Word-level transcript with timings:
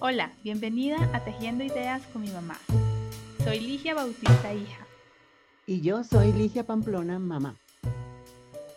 Hola, 0.00 0.30
bienvenida 0.44 0.96
a 1.12 1.24
Tejiendo 1.24 1.64
Ideas 1.64 2.06
con 2.12 2.22
mi 2.22 2.30
mamá. 2.30 2.56
Soy 3.42 3.58
Ligia 3.58 3.96
Bautista, 3.96 4.54
hija. 4.54 4.86
Y 5.66 5.80
yo 5.80 6.04
soy 6.04 6.32
Ligia 6.32 6.64
Pamplona, 6.64 7.18
mamá. 7.18 7.56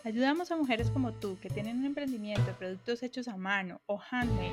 Ayudamos 0.02 0.50
a 0.50 0.56
mujeres 0.56 0.90
como 0.90 1.12
tú 1.12 1.38
que 1.38 1.48
tienen 1.48 1.78
un 1.78 1.84
emprendimiento 1.84 2.44
de 2.44 2.54
productos 2.54 3.04
hechos 3.04 3.28
a 3.28 3.36
mano 3.36 3.80
o 3.86 4.00
handmade, 4.10 4.50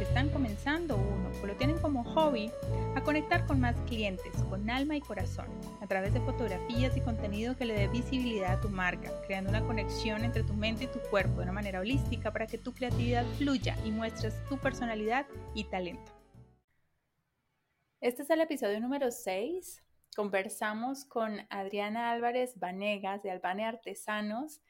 que 0.00 0.04
están 0.04 0.30
comenzando 0.30 0.96
uno 0.96 1.30
o 1.42 1.46
lo 1.46 1.54
tienen 1.56 1.76
como 1.76 2.04
hobby, 2.04 2.50
a 2.96 3.02
conectar 3.02 3.46
con 3.46 3.60
más 3.60 3.76
clientes 3.82 4.32
con 4.48 4.70
alma 4.70 4.96
y 4.96 5.02
corazón, 5.02 5.44
a 5.82 5.86
través 5.86 6.14
de 6.14 6.22
fotografías 6.22 6.96
y 6.96 7.02
contenido 7.02 7.54
que 7.54 7.66
le 7.66 7.74
dé 7.74 7.86
visibilidad 7.86 8.54
a 8.54 8.60
tu 8.62 8.70
marca, 8.70 9.12
creando 9.26 9.50
una 9.50 9.60
conexión 9.60 10.24
entre 10.24 10.42
tu 10.42 10.54
mente 10.54 10.84
y 10.84 10.86
tu 10.86 11.00
cuerpo 11.10 11.36
de 11.36 11.42
una 11.42 11.52
manera 11.52 11.80
holística 11.80 12.32
para 12.32 12.46
que 12.46 12.56
tu 12.56 12.72
creatividad 12.72 13.26
fluya 13.36 13.76
y 13.84 13.90
muestres 13.90 14.42
tu 14.48 14.56
personalidad 14.56 15.26
y 15.54 15.64
talento. 15.64 16.12
Este 18.00 18.22
es 18.22 18.30
el 18.30 18.40
episodio 18.40 18.80
número 18.80 19.10
6. 19.10 19.82
Conversamos 20.16 21.04
con 21.04 21.46
Adriana 21.50 22.10
Álvarez 22.10 22.58
Vanegas 22.58 23.22
de 23.22 23.32
Albane 23.32 23.66
Artesanos 23.66 24.62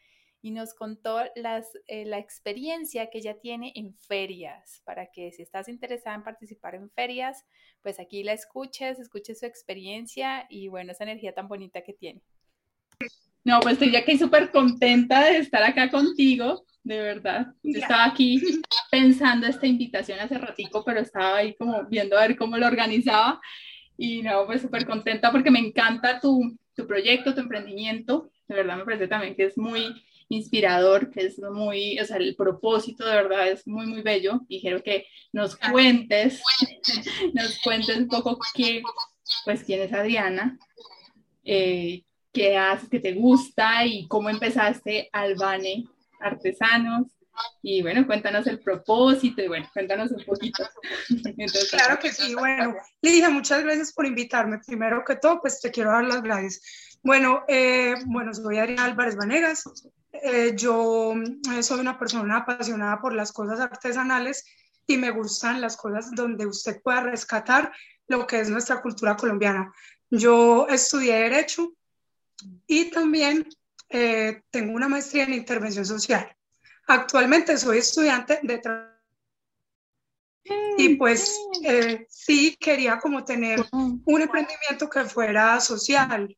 y 0.43 0.51
nos 0.53 0.75
contó 0.75 1.21
las, 1.37 1.67
eh, 1.87 2.05
la 2.07 2.19
experiencia 2.19 3.11
que 3.11 3.19
ella 3.19 3.39
tiene 3.39 3.73
en 3.75 3.95
ferias, 3.95 4.83
para 4.85 5.11
que 5.11 5.33
si 5.33 5.43
estás 5.43 5.69
interesada 5.69 6.17
en 6.17 6.25
participar 6.25 6.75
en 6.75 6.91
ferias, 6.91 7.45
pues 7.83 8.01
aquí 8.01 8.23
la 8.23 8.33
escuches, 8.33 8.99
escuches 8.99 9.41
su 9.41 9.47
experiencia 9.47 10.47
y 10.49 10.69
bueno, 10.69 10.93
esa 10.93 11.05
energía 11.05 11.35
tan 11.35 11.49
bonita 11.49 11.83
que 11.83 11.93
tiene. 11.93 12.23
No, 13.45 13.61
pues 13.61 13.75
estoy 13.75 13.97
aquí 13.97 14.19
súper 14.19 14.51
contenta 14.51 15.25
de 15.25 15.39
estar 15.39 15.63
acá 15.63 15.91
contigo, 15.91 16.65
de 16.83 17.01
verdad. 17.01 17.55
estaba 17.63 18.07
aquí 18.07 18.41
pensando 18.91 19.47
esta 19.47 19.67
invitación 19.67 20.21
hace 20.21 20.39
ratico, 20.39 20.85
pero 20.85 21.01
estaba 21.01 21.39
ahí 21.39 21.55
como 21.55 21.85
viendo 21.87 22.17
a 22.17 22.23
ver 22.23 22.37
cómo 22.37 22.57
lo 22.57 22.67
organizaba. 22.67 23.41
Y 23.97 24.23
no, 24.23 24.47
pues 24.47 24.63
súper 24.63 24.87
contenta 24.87 25.31
porque 25.31 25.51
me 25.51 25.59
encanta 25.59 26.21
tu, 26.21 26.57
tu 26.75 26.87
proyecto, 26.87 27.35
tu 27.35 27.41
emprendimiento. 27.41 28.31
De 28.49 28.55
verdad 28.55 28.77
me 28.77 28.85
parece 28.85 29.09
también 29.09 29.35
que 29.35 29.45
es 29.45 29.57
muy 29.59 29.95
inspirador, 30.31 31.11
que 31.11 31.27
es 31.27 31.39
muy, 31.41 31.99
o 31.99 32.05
sea, 32.05 32.17
el 32.17 32.37
propósito 32.37 33.05
de 33.05 33.17
verdad 33.17 33.49
es 33.49 33.67
muy, 33.67 33.87
muy 33.87 34.01
bello 34.01 34.41
y 34.49 34.61
quiero 34.61 34.83
que 34.83 35.07
nos 35.33 35.57
cuentes, 35.57 36.41
nos 37.35 37.59
cuentes 37.59 37.97
un 37.99 38.09
poco 38.09 38.39
qué, 38.55 38.81
pues, 39.45 39.65
quién 39.65 39.83
es 39.83 39.93
Adriana, 39.93 40.57
eh, 41.45 42.05
qué 42.33 42.57
haces, 42.57 42.89
qué 42.89 43.01
te 43.01 43.13
gusta 43.15 43.85
y 43.85 44.07
cómo 44.07 44.31
empezaste 44.31 45.11
Albane 45.13 45.85
Artesanos. 46.21 47.09
Y 47.63 47.81
bueno, 47.83 48.07
cuéntanos 48.07 48.47
el 48.47 48.61
propósito 48.61 49.43
y 49.43 49.49
bueno, 49.49 49.69
cuéntanos 49.73 50.13
un 50.13 50.23
poquito. 50.25 50.63
claro 51.71 51.99
que 51.99 52.13
sí, 52.13 52.35
bueno, 52.35 52.75
Lidia, 53.01 53.31
muchas 53.31 53.65
gracias 53.65 53.93
por 53.93 54.07
invitarme. 54.07 54.59
Primero 54.65 55.03
que 55.05 55.17
todo, 55.17 55.41
pues 55.41 55.61
te 55.61 55.71
quiero 55.71 55.91
dar 55.91 56.05
las 56.05 56.23
gracias. 56.23 56.99
Bueno, 57.03 57.45
eh, 57.49 57.95
bueno, 58.07 58.35
soy 58.35 58.59
Adriana 58.59 58.85
Álvarez 58.85 59.17
Vanegas, 59.17 59.65
eh, 60.13 60.53
yo 60.57 61.15
eh, 61.53 61.63
soy 61.63 61.81
una 61.81 61.99
persona 61.99 62.39
apasionada 62.39 63.01
por 63.01 63.15
las 63.15 63.33
cosas 63.33 63.61
artesanales 63.61 64.45
y 64.87 64.97
me 64.97 65.11
gustan 65.11 65.61
las 65.61 65.77
cosas 65.77 66.11
donde 66.13 66.47
usted 66.47 66.83
pueda 66.83 67.03
rescatar 67.03 67.73
lo 68.09 68.27
que 68.27 68.41
es 68.41 68.51
nuestra 68.51 68.83
cultura 68.83 69.17
colombiana. 69.17 69.73
Yo 70.11 70.67
estudié 70.69 71.15
Derecho 71.15 71.73
y 72.67 72.91
también 72.91 73.49
eh, 73.89 74.43
tengo 74.51 74.73
una 74.73 74.89
maestría 74.89 75.25
en 75.25 75.35
Intervención 75.35 75.87
Social. 75.87 76.35
Actualmente 76.89 77.57
soy 77.57 77.79
estudiante 77.79 78.41
de 78.43 78.61
y 80.77 80.97
pues 80.97 81.39
sí 82.09 82.57
quería 82.59 82.99
como 82.99 83.25
tener 83.25 83.65
un 83.73 84.21
emprendimiento 84.21 84.89
que 84.89 85.05
fuera 85.05 85.61
social. 85.61 86.37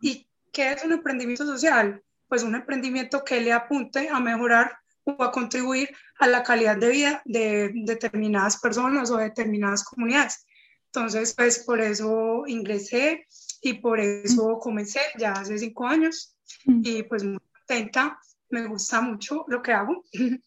¿Y 0.00 0.26
qué 0.50 0.72
es 0.72 0.84
un 0.84 0.92
emprendimiento 0.92 1.44
social? 1.44 2.02
Pues 2.28 2.42
un 2.42 2.54
emprendimiento 2.54 3.24
que 3.24 3.40
le 3.40 3.52
apunte 3.52 4.08
a 4.08 4.20
mejorar 4.20 4.78
o 5.04 5.22
a 5.22 5.30
contribuir 5.30 5.88
a 6.18 6.26
la 6.26 6.42
calidad 6.42 6.76
de 6.76 6.88
vida 6.88 7.22
de 7.24 7.70
determinadas 7.74 8.58
personas 8.58 9.10
o 9.10 9.16
determinadas 9.16 9.84
comunidades. 9.84 10.44
Entonces, 10.86 11.34
pues 11.36 11.60
por 11.60 11.80
eso 11.80 12.44
ingresé 12.46 13.26
y 13.60 13.74
por 13.74 14.00
eso 14.00 14.58
comencé 14.58 15.00
ya 15.18 15.32
hace 15.32 15.58
cinco 15.58 15.86
años 15.86 16.36
y 16.64 17.02
pues 17.02 17.22
muy 17.22 17.38
contenta, 17.52 18.18
me 18.50 18.66
gusta 18.66 19.00
mucho 19.00 19.44
lo 19.48 19.62
que 19.62 19.72
hago. 19.72 20.04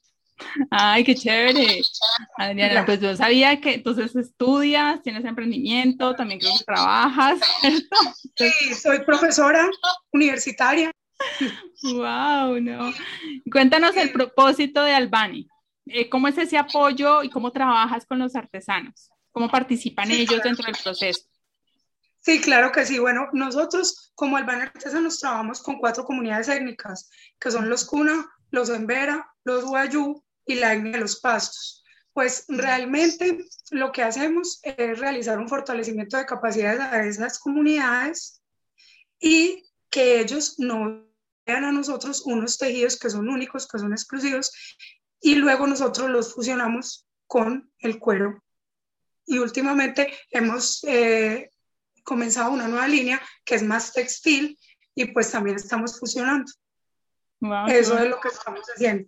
Ay, 0.71 1.03
qué 1.03 1.15
chévere. 1.15 1.81
Adriana, 2.37 2.85
pues 2.85 2.99
yo 2.99 3.15
sabía 3.15 3.59
que 3.59 3.75
entonces 3.75 4.15
estudias, 4.15 5.01
tienes 5.01 5.25
emprendimiento, 5.25 6.15
también 6.15 6.39
creo 6.39 6.53
que 6.57 6.63
trabajas, 6.63 7.39
¿cierto? 7.61 7.97
Sí, 8.35 8.73
soy 8.73 8.99
profesora 8.99 9.69
universitaria. 10.13 10.91
Wow, 11.83 12.59
no. 12.61 12.93
Cuéntanos 13.51 13.95
el 13.95 14.11
propósito 14.11 14.83
de 14.83 14.93
Albani. 14.93 15.47
Eh, 15.85 16.09
¿Cómo 16.09 16.27
es 16.27 16.37
ese 16.37 16.57
apoyo 16.57 17.23
y 17.23 17.29
cómo 17.29 17.51
trabajas 17.51 18.05
con 18.05 18.19
los 18.19 18.35
artesanos? 18.35 19.09
¿Cómo 19.31 19.49
participan 19.49 20.11
ellos 20.11 20.41
dentro 20.43 20.65
del 20.65 20.75
proceso? 20.81 21.21
Sí, 22.21 22.41
claro 22.41 22.71
que 22.71 22.85
sí. 22.85 22.99
Bueno, 22.99 23.27
nosotros 23.33 24.11
como 24.13 24.37
Albani 24.37 24.63
Artesanos 24.63 25.19
trabajamos 25.19 25.61
con 25.61 25.77
cuatro 25.79 26.03
comunidades 26.03 26.49
étnicas, 26.49 27.09
que 27.39 27.49
son 27.49 27.69
los 27.69 27.85
Cuna, 27.85 28.29
los 28.51 28.69
Embera, 28.69 29.33
los 29.43 29.65
Guayú 29.65 30.23
y 30.45 30.55
la 30.55 30.73
etnia 30.73 30.93
de 30.93 30.99
los 30.99 31.19
Pastos. 31.21 31.83
Pues 32.13 32.45
realmente 32.49 33.45
lo 33.71 33.91
que 33.91 34.03
hacemos 34.03 34.59
es 34.63 34.99
realizar 34.99 35.39
un 35.39 35.47
fortalecimiento 35.47 36.17
de 36.17 36.25
capacidades 36.25 36.81
a 36.81 37.05
esas 37.05 37.39
comunidades 37.39 38.41
y 39.19 39.63
que 39.89 40.19
ellos 40.19 40.55
no 40.59 41.08
a 41.57 41.71
nosotros 41.71 42.23
unos 42.25 42.57
tejidos 42.57 42.97
que 42.97 43.09
son 43.09 43.29
únicos, 43.29 43.67
que 43.67 43.79
son 43.79 43.91
exclusivos, 43.91 44.51
y 45.21 45.35
luego 45.35 45.67
nosotros 45.67 46.09
los 46.09 46.33
fusionamos 46.33 47.05
con 47.27 47.71
el 47.79 47.99
cuero. 47.99 48.43
Y 49.25 49.37
últimamente 49.37 50.11
hemos 50.31 50.83
eh, 50.85 51.51
comenzado 52.03 52.51
una 52.51 52.67
nueva 52.67 52.87
línea 52.87 53.21
que 53.45 53.55
es 53.55 53.63
más 53.63 53.93
textil 53.93 54.57
y 54.95 55.05
pues 55.05 55.31
también 55.31 55.57
estamos 55.57 55.99
fusionando. 55.99 56.51
Eso 57.67 57.97
es 57.97 58.09
lo 58.09 58.19
que 58.19 58.27
estamos 58.29 58.65
haciendo. 58.75 59.07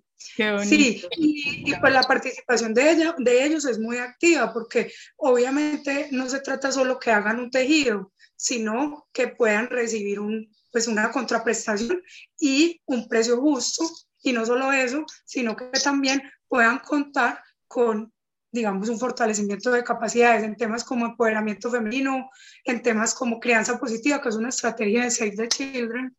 Sí, 0.63 1.03
y, 1.17 1.75
pues 1.77 1.93
la 1.93 2.03
participación 2.03 2.73
de, 2.73 2.91
ella, 2.91 3.15
de 3.17 3.43
ellos 3.43 3.65
es 3.65 3.79
muy 3.79 3.97
activa 3.97 4.53
porque 4.53 4.93
obviamente 5.17 6.09
no 6.11 6.29
se 6.29 6.41
trata 6.41 6.71
solo 6.71 6.99
que 6.99 7.11
hagan 7.11 7.39
un 7.39 7.49
tejido, 7.49 8.13
sino 8.35 9.07
que 9.11 9.29
puedan 9.29 9.67
recibir 9.67 10.19
un, 10.19 10.53
pues 10.71 10.87
una 10.87 11.11
contraprestación 11.11 12.01
y 12.39 12.81
un 12.85 13.07
precio 13.07 13.39
justo. 13.39 13.89
Y 14.23 14.33
no 14.33 14.45
solo 14.45 14.71
eso, 14.71 15.05
sino 15.25 15.55
que 15.55 15.65
también 15.83 16.21
puedan 16.47 16.79
contar 16.79 17.41
con, 17.67 18.13
digamos, 18.51 18.87
un 18.89 18.99
fortalecimiento 18.99 19.71
de 19.71 19.83
capacidades 19.83 20.43
en 20.43 20.55
temas 20.55 20.83
como 20.83 21.05
empoderamiento 21.05 21.71
femenino, 21.71 22.29
en 22.63 22.81
temas 22.83 23.15
como 23.15 23.39
crianza 23.39 23.79
positiva, 23.79 24.21
que 24.21 24.29
es 24.29 24.35
una 24.35 24.49
estrategia 24.49 25.03
de 25.03 25.11
Save 25.11 25.35
the 25.37 25.47
Children, 25.47 26.15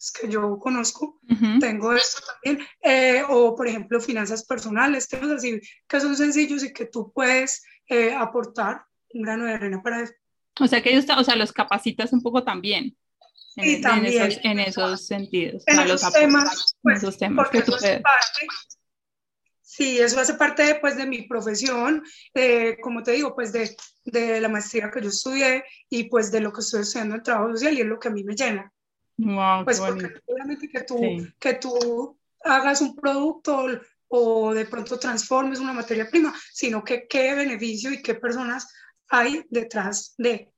pues, 0.00 0.12
que 0.12 0.28
yo 0.28 0.58
conozco, 0.58 1.20
tengo 1.60 1.92
esto 1.92 2.22
también, 2.26 2.66
eh, 2.82 3.22
o 3.28 3.54
por 3.54 3.68
ejemplo 3.68 4.00
finanzas 4.00 4.46
personales, 4.46 5.06
temas 5.06 5.30
así 5.30 5.60
que 5.86 6.00
son 6.00 6.16
sencillos 6.16 6.64
y 6.64 6.72
que 6.72 6.86
tú 6.86 7.12
puedes 7.12 7.62
eh, 7.86 8.14
aportar 8.14 8.82
un 9.12 9.22
grano 9.22 9.44
de 9.44 9.52
arena 9.52 9.82
para 9.82 10.02
eso. 10.02 10.14
O 10.58 10.66
sea 10.66 10.82
que 10.82 10.90
ellos, 10.90 11.04
o 11.14 11.24
sea, 11.24 11.36
los 11.36 11.52
capacitas 11.52 12.14
un 12.14 12.22
poco 12.22 12.44
también 12.44 12.96
en, 13.56 14.06
esos, 14.58 15.06
sentidos. 15.06 15.64
En 15.66 15.80
esos 15.80 16.12
temas, 16.12 16.76
pues, 16.82 17.02
Sí, 19.62 19.98
eso 19.98 20.18
hace 20.20 20.34
parte 20.34 20.74
pues, 20.80 20.96
de 20.96 21.06
mi 21.06 21.22
profesión, 21.22 22.02
eh, 22.34 22.76
como 22.82 23.02
te 23.02 23.12
digo, 23.12 23.34
pues 23.34 23.52
de, 23.52 23.74
de, 24.04 24.40
la 24.40 24.48
maestría 24.48 24.90
que 24.90 25.00
yo 25.00 25.08
estudié 25.08 25.64
y 25.88 26.04
pues 26.04 26.32
de 26.32 26.40
lo 26.40 26.52
que 26.52 26.60
estoy 26.60 26.82
estudiando 26.82 27.14
en 27.14 27.22
trabajo 27.22 27.52
social 27.52 27.74
y 27.74 27.80
es 27.80 27.86
lo 27.86 27.98
que 27.98 28.08
a 28.08 28.10
mí 28.10 28.24
me 28.24 28.34
llena. 28.34 28.72
pues 29.64 29.78
porque 29.80 30.08
obviamente 30.26 30.68
que 30.68 30.82
tú, 30.82 31.00
que 31.38 31.54
tú 31.54 32.18
hagas 32.42 32.80
un 32.80 32.96
producto 32.96 33.66
o 34.08 34.52
de 34.52 34.66
pronto 34.66 34.98
transformes 34.98 35.60
una 35.60 35.72
materia 35.72 36.10
prima, 36.10 36.34
sino 36.52 36.82
que 36.82 37.06
qué 37.06 37.34
beneficio 37.34 37.92
y 37.92 38.02
qué 38.02 38.14
personas 38.14 38.68
hay 39.08 39.44
detrás 39.50 40.14
de. 40.18 40.52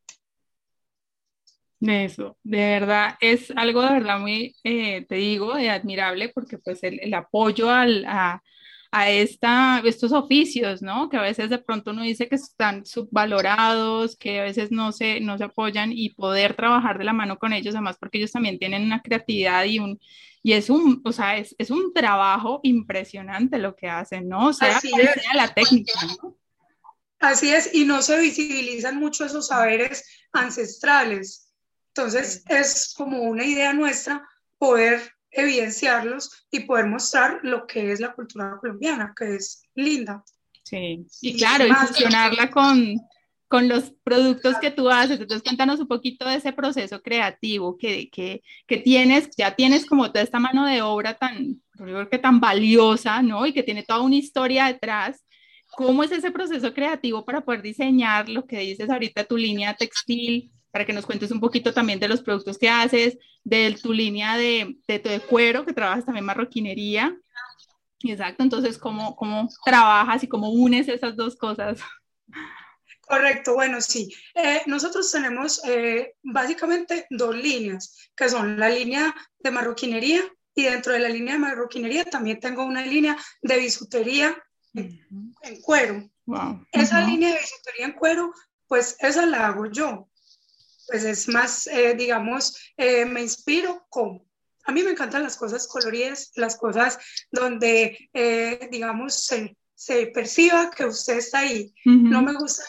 De 1.82 2.05
eso, 2.05 2.38
de 2.44 2.58
verdad, 2.58 3.17
es 3.20 3.50
algo 3.56 3.82
de 3.82 3.94
verdad 3.94 4.20
muy, 4.20 4.55
eh, 4.62 5.05
te 5.08 5.17
digo, 5.17 5.55
admirable 5.55 6.29
porque 6.29 6.56
pues 6.58 6.79
el, 6.84 7.12
apoyo 7.12 7.70
al, 7.70 8.05
a, 8.06 8.40
a 8.93 9.11
esta, 9.11 9.82
estos 9.84 10.12
oficios, 10.12 10.81
¿no? 10.81 11.08
Que 11.08 11.17
a 11.17 11.23
veces 11.23 11.50
de 11.50 11.58
pronto 11.58 11.90
uno 11.90 12.02
dice 12.02 12.29
que 12.29 12.37
están 12.37 12.87
subvalorados, 12.87 14.14
que 14.14 14.38
a 14.38 14.44
veces 14.44 14.70
no 14.70 14.93
se, 14.93 15.19
no 15.19 15.37
se 15.38 15.43
apoyan 15.43 15.90
y 15.93 16.11
poder 16.11 16.55
trabajar 16.55 16.99
de 16.99 17.05
la 17.05 17.12
mano 17.12 17.37
con 17.37 17.52
ellos, 17.52 17.75
además 17.75 17.96
porque 17.99 18.19
ellos 18.19 18.31
también 18.31 18.61
tienen 18.61 18.85
una 18.85 19.02
creatividad 19.02 19.64
y 19.64 19.81
un, 19.81 19.99
y 20.40 20.52
es 20.52 20.70
un, 20.70 21.02
o 21.05 21.11
sea, 21.11 21.37
es, 21.37 21.52
es 21.58 21.73
un 21.73 21.93
trabajo 21.93 22.61
impresionante 22.62 23.58
lo 23.58 23.75
que 23.75 23.88
hacen, 23.88 24.28
¿no? 24.28 24.46
O 24.50 24.52
sea, 24.52 24.78
sea 24.78 25.35
la 25.35 25.52
técnica, 25.52 25.94
¿no? 26.23 26.38
Así 27.19 27.50
es, 27.50 27.75
y 27.75 27.87
no 27.87 28.02
se 28.02 28.20
visibilizan 28.20 29.00
mucho 29.00 29.25
esos 29.25 29.49
saberes 29.49 30.05
ancestrales. 30.32 31.41
Entonces, 31.94 32.44
es 32.48 32.94
como 32.96 33.22
una 33.22 33.44
idea 33.44 33.72
nuestra 33.72 34.26
poder 34.58 35.12
evidenciarlos 35.30 36.46
y 36.50 36.60
poder 36.60 36.86
mostrar 36.86 37.40
lo 37.42 37.66
que 37.66 37.92
es 37.92 38.00
la 38.00 38.12
cultura 38.12 38.56
colombiana, 38.60 39.14
que 39.16 39.36
es 39.36 39.62
linda. 39.74 40.24
Sí, 40.62 41.06
y, 41.20 41.36
claro, 41.36 41.66
y 41.66 41.72
fusionarla 41.72 42.50
con, 42.50 42.96
con 43.48 43.68
los 43.68 43.92
productos 44.04 44.56
que 44.58 44.70
tú 44.70 44.88
haces. 44.88 45.20
Entonces, 45.20 45.42
cuéntanos 45.42 45.80
un 45.80 45.88
poquito 45.88 46.26
de 46.26 46.36
ese 46.36 46.52
proceso 46.52 47.02
creativo 47.02 47.76
que, 47.76 48.08
que, 48.10 48.42
que 48.66 48.78
tienes, 48.78 49.28
ya 49.36 49.54
tienes 49.54 49.84
como 49.84 50.10
toda 50.10 50.22
esta 50.22 50.38
mano 50.38 50.66
de 50.66 50.80
obra 50.82 51.14
tan, 51.14 51.60
creo 51.72 52.08
que 52.08 52.18
tan 52.18 52.40
valiosa, 52.40 53.20
¿no? 53.22 53.46
Y 53.46 53.52
que 53.52 53.62
tiene 53.62 53.82
toda 53.82 54.00
una 54.00 54.16
historia 54.16 54.66
detrás 54.66 55.24
¿Cómo 55.74 56.04
es 56.04 56.12
ese 56.12 56.30
proceso 56.30 56.74
creativo 56.74 57.24
para 57.24 57.40
poder 57.40 57.62
diseñar 57.62 58.28
lo 58.28 58.46
que 58.46 58.58
dices 58.58 58.90
ahorita, 58.90 59.24
tu 59.24 59.38
línea 59.38 59.74
textil? 59.74 60.52
Para 60.72 60.84
que 60.84 60.92
nos 60.92 61.06
cuentes 61.06 61.30
un 61.30 61.38
poquito 61.38 61.72
también 61.72 62.00
de 62.00 62.08
los 62.08 62.22
productos 62.22 62.58
que 62.58 62.69
haces, 62.69 63.19
de 63.44 63.78
tu 63.80 63.92
línea 63.92 64.36
de, 64.36 64.76
de, 64.88 65.20
cuero, 65.28 65.64
que 65.64 65.72
trabajas 65.72 66.04
también 66.04 66.24
marroquinería. 66.24 67.16
Exacto, 68.02 68.42
entonces, 68.42 68.78
¿cómo, 68.78 69.14
¿cómo 69.14 69.48
trabajas 69.64 70.24
y 70.24 70.28
cómo 70.28 70.50
unes 70.50 70.88
esas 70.88 71.14
dos 71.14 71.36
cosas? 71.36 71.78
Correcto, 73.06 73.54
bueno, 73.54 73.80
sí. 73.80 74.14
Eh, 74.34 74.62
nosotros 74.66 75.12
tenemos 75.12 75.62
eh, 75.66 76.14
básicamente 76.22 77.06
dos 77.10 77.36
líneas, 77.36 78.10
que 78.16 78.28
son 78.28 78.58
la 78.58 78.70
línea 78.70 79.14
de 79.38 79.50
marroquinería 79.50 80.22
y 80.54 80.64
dentro 80.64 80.92
de 80.92 81.00
la 81.00 81.08
línea 81.08 81.34
de 81.34 81.40
marroquinería 81.40 82.04
también 82.04 82.40
tengo 82.40 82.64
una 82.64 82.84
línea 82.84 83.16
de 83.42 83.58
bisutería 83.58 84.36
en 84.75 85.60
cuero. 85.62 86.08
Esa 86.70 87.04
línea 87.04 87.34
de 87.34 87.40
bisutería 87.40 87.86
en 87.86 87.92
cuero, 87.92 88.32
pues 88.66 88.96
esa 89.00 89.26
la 89.26 89.46
hago 89.46 89.66
yo. 89.66 90.08
Pues 90.92 91.04
es 91.04 91.26
más, 91.26 91.66
eh, 91.68 91.94
digamos, 91.94 92.54
eh, 92.76 93.06
me 93.06 93.22
inspiro 93.22 93.86
con... 93.88 94.22
A 94.64 94.72
mí 94.72 94.82
me 94.82 94.90
encantan 94.90 95.22
las 95.22 95.38
cosas 95.38 95.66
coloridas, 95.66 96.32
las 96.34 96.58
cosas 96.58 96.98
donde, 97.30 98.10
eh, 98.12 98.68
digamos, 98.70 99.24
se, 99.24 99.56
se, 99.74 100.08
perciba 100.08 100.70
que 100.70 100.84
usted 100.84 101.16
está 101.16 101.38
ahí. 101.38 101.74
No 101.86 102.20
me 102.20 102.34
gustan 102.34 102.66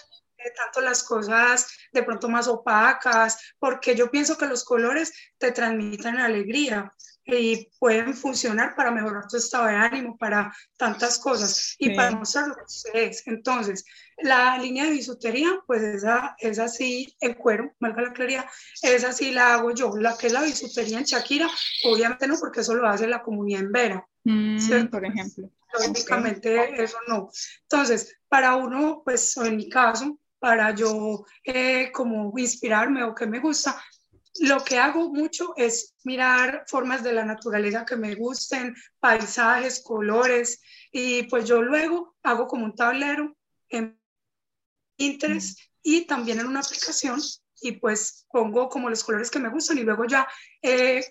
tanto 0.56 0.80
las 0.80 1.04
cosas 1.04 1.68
de 1.92 2.04
pronto 2.04 2.30
más 2.30 2.48
opacas, 2.48 3.56
porque 3.60 3.94
yo 3.94 4.10
pienso 4.10 4.38
que 4.38 4.46
los 4.46 4.64
colores 4.64 5.12
te 5.38 5.52
transmiten 5.52 6.16
alegría 6.16 6.94
y 7.26 7.70
pueden 7.78 8.14
funcionar 8.14 8.74
para 8.74 8.92
mejorar 8.92 9.28
tu 9.28 9.36
estado 9.36 9.66
de 9.66 9.76
ánimo, 9.76 10.18
para 10.18 10.54
tantas 10.78 11.20
cosas 11.20 11.76
y 11.78 11.94
para 11.94 12.12
mostrar 12.12 12.48
lo 12.48 12.56
que 12.56 13.06
es. 13.06 13.28
Entonces, 13.28 13.84
la 14.24 14.58
línea 14.58 14.86
de 14.86 14.92
bisutería, 14.92 15.50
pues 15.68 15.82
esa 15.82 16.36
es 16.40 16.60
así, 16.60 17.16
el 17.20 17.36
cuero, 17.36 17.74
marca 17.80 18.02
la 18.02 18.14
claridad, 18.14 18.46
esa 18.82 19.12
sí 19.12 19.32
la 19.32 19.56
hago 19.56 19.72
yo. 19.72 19.96
La 19.98 20.18
que 20.18 20.28
es 20.28 20.34
la 20.34 20.42
bisutería 20.42 20.98
en 20.98 21.04
Shakira, 21.04 21.50
obviamente 21.86 22.28
no, 22.28 22.38
porque 22.40 22.62
eso 22.62 22.74
lo 22.74 22.88
hace 22.88 23.08
la 23.08 23.22
comunidad 23.22 23.62
en 23.62 23.72
Vera. 23.72 24.08
Mm, 24.24 24.88
por 24.90 25.06
ejemplo. 25.06 25.50
Lógicamente 25.88 26.84
eso 26.84 26.98
no. 27.08 27.30
Entonces, 27.64 28.18
para 28.28 28.56
uno, 28.56 29.02
pues 29.04 29.36
en 29.38 29.58
mi 29.58 29.70
caso, 29.70 30.20
para 30.40 30.74
yo 30.76 31.26
eh, 31.44 31.92
como 31.92 32.32
inspirarme 32.38 33.04
o 33.04 33.16
que 33.16 33.26
me 33.26 33.40
gusta, 33.40 33.82
lo 34.42 34.64
que 34.64 34.80
hago 34.80 35.10
mucho 35.14 35.54
es 35.56 35.94
mirar 36.04 36.64
formas 36.68 37.04
de 37.04 37.14
la 37.14 37.24
naturaleza 37.26 37.86
que 37.86 37.96
me 37.96 38.16
gusten, 38.16 38.76
paisajes, 39.00 39.82
colores, 39.84 40.62
y 40.92 41.24
pues 41.24 41.46
yo 41.46 41.62
luego 41.62 42.16
hago 42.24 42.48
como 42.48 42.66
un 42.66 42.76
tablero 42.76 43.36
en 43.70 44.00
Pinterest 44.96 45.60
y 45.82 46.06
también 46.06 46.40
en 46.40 46.48
una 46.48 46.62
aplicación 46.62 47.22
y 47.62 47.74
pues 47.74 48.26
pongo 48.32 48.70
como 48.70 48.90
los 48.90 49.04
colores 49.04 49.32
que 49.32 49.40
me 49.40 49.50
gustan 49.50 49.78
y 49.78 49.84
luego 49.84 50.06
ya 50.06 50.28
eh, 50.62 51.06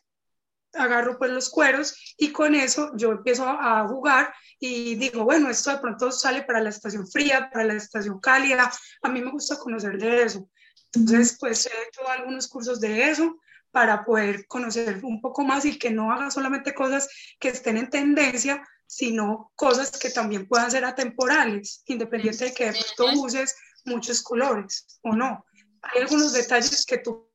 agarro 0.74 1.18
pues 1.18 1.30
los 1.30 1.50
cueros 1.50 2.14
y 2.16 2.32
con 2.32 2.54
eso 2.54 2.92
yo 2.96 3.12
empiezo 3.12 3.46
a 3.46 3.86
jugar 3.88 4.32
y 4.58 4.94
digo, 4.94 5.24
bueno, 5.24 5.50
esto 5.50 5.70
de 5.70 5.78
pronto 5.78 6.12
sale 6.12 6.42
para 6.42 6.60
la 6.60 6.70
estación 6.70 7.06
fría, 7.06 7.50
para 7.52 7.64
la 7.64 7.74
estación 7.74 8.20
cálida, 8.20 8.72
a 9.02 9.08
mí 9.08 9.20
me 9.20 9.30
gusta 9.30 9.58
conocer 9.58 9.98
de 9.98 10.22
eso. 10.22 10.48
Entonces, 10.94 11.36
pues 11.40 11.66
he 11.66 11.88
hecho 11.88 12.08
algunos 12.08 12.48
cursos 12.48 12.80
de 12.80 13.10
eso 13.10 13.40
para 13.70 14.04
poder 14.04 14.46
conocer 14.46 15.00
un 15.02 15.20
poco 15.20 15.42
más 15.44 15.64
y 15.64 15.78
que 15.78 15.90
no 15.90 16.12
haga 16.12 16.30
solamente 16.30 16.74
cosas 16.74 17.08
que 17.40 17.48
estén 17.48 17.76
en 17.76 17.90
tendencia, 17.90 18.66
sino 18.86 19.50
cosas 19.56 19.90
que 19.90 20.10
también 20.10 20.46
puedan 20.46 20.70
ser 20.70 20.84
atemporales, 20.84 21.82
independiente 21.86 22.44
de 22.44 22.54
que 22.54 22.72
tú 22.96 23.04
uses 23.20 23.56
muchos 23.84 24.22
colores 24.22 24.98
o 25.02 25.14
no. 25.14 25.44
Hay 25.82 26.02
algunos 26.02 26.32
detalles 26.32 26.84
que 26.86 26.98
tú 26.98 27.30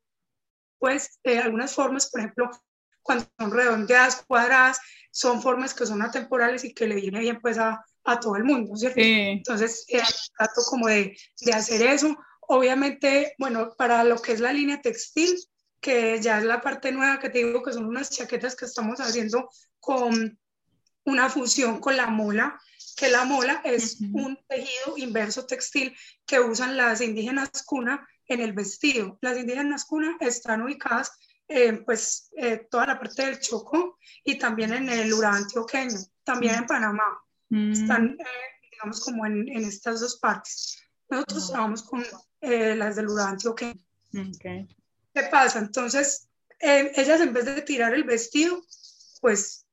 puedes, 0.79 1.19
eh, 1.23 1.39
algunas 1.39 1.73
formas, 1.73 2.09
por 2.09 2.21
ejemplo, 2.21 2.49
cuando 3.01 3.25
son 3.37 3.51
redondeadas, 3.51 4.23
cuadradas, 4.27 4.79
son 5.11 5.41
formas 5.41 5.73
que 5.73 5.85
son 5.85 6.01
atemporales 6.01 6.63
y 6.63 6.73
que 6.73 6.87
le 6.87 6.95
viene 6.95 7.19
bien 7.19 7.39
pues 7.41 7.57
a, 7.57 7.83
a 8.03 8.19
todo 8.19 8.35
el 8.35 8.43
mundo, 8.43 8.75
¿cierto? 8.75 8.99
Entonces, 8.99 9.85
eh, 9.89 10.01
trato 10.37 10.61
como 10.69 10.87
de, 10.87 11.17
de 11.41 11.53
hacer 11.53 11.81
eso 11.81 12.17
Obviamente, 12.49 13.35
bueno, 13.37 13.75
para 13.77 14.05
lo 14.05 14.21
que 14.21 14.31
es 14.31 14.39
la 14.39 14.53
línea 14.53 14.81
textil, 14.81 15.35
que 15.81 16.19
ya 16.21 16.37
es 16.39 16.45
la 16.45 16.61
parte 16.61 16.93
nueva 16.93 17.19
que 17.19 17.29
te 17.29 17.39
digo 17.39 17.61
que 17.61 17.73
son 17.73 17.85
unas 17.85 18.09
chaquetas 18.09 18.55
que 18.55 18.65
estamos 18.65 18.99
haciendo 18.99 19.49
con 19.81 20.39
una 21.07 21.29
fusión 21.29 21.79
con 21.79 21.95
la 21.95 22.07
mola, 22.07 22.59
que 22.95 23.09
la 23.09 23.23
mola 23.23 23.61
es 23.63 23.99
un 24.11 24.37
tejido 24.47 24.97
inverso 24.97 25.45
textil 25.45 25.95
que 26.25 26.39
usan 26.39 26.75
las 26.75 27.01
indígenas 27.01 27.63
cuna 27.65 28.05
en 28.27 28.41
el 28.41 28.53
vestido. 28.53 29.17
Las 29.21 29.37
indígenas 29.37 29.85
cuna 29.85 30.17
están 30.19 30.61
ubicadas 30.61 31.11
en 31.47 31.85
pues 31.85 32.29
eh, 32.35 32.67
toda 32.69 32.87
la 32.87 32.99
parte 32.99 33.25
del 33.25 33.39
Chocó 33.39 33.97
y 34.23 34.37
también 34.37 34.73
en 34.73 34.89
el 34.89 35.13
Urá 35.13 35.35
antioqueño, 35.35 35.97
también 36.25 36.55
en 36.55 36.65
Panamá. 36.65 37.05
Mm. 37.49 37.71
Están, 37.71 38.17
eh, 38.19 38.69
digamos, 38.69 38.99
como 38.99 39.25
en, 39.25 39.47
en, 39.47 39.63
estas 39.63 40.01
dos 40.01 40.17
partes. 40.17 40.77
Nosotros 41.09 41.47
trabajamos 41.47 41.83
con 41.83 42.05
eh, 42.41 42.75
las 42.75 42.97
del 42.97 43.07
Urancio. 43.07 43.55
¿Qué 43.55 43.77
pasa? 45.31 45.59
Entonces, 45.59 46.27
eh, 46.59 46.91
ellas 46.95 47.21
en 47.21 47.31
vez 47.31 47.45
de 47.45 47.61
tirar 47.61 47.93
el 47.93 48.03
vestido, 48.03 48.61
pues 49.21 49.66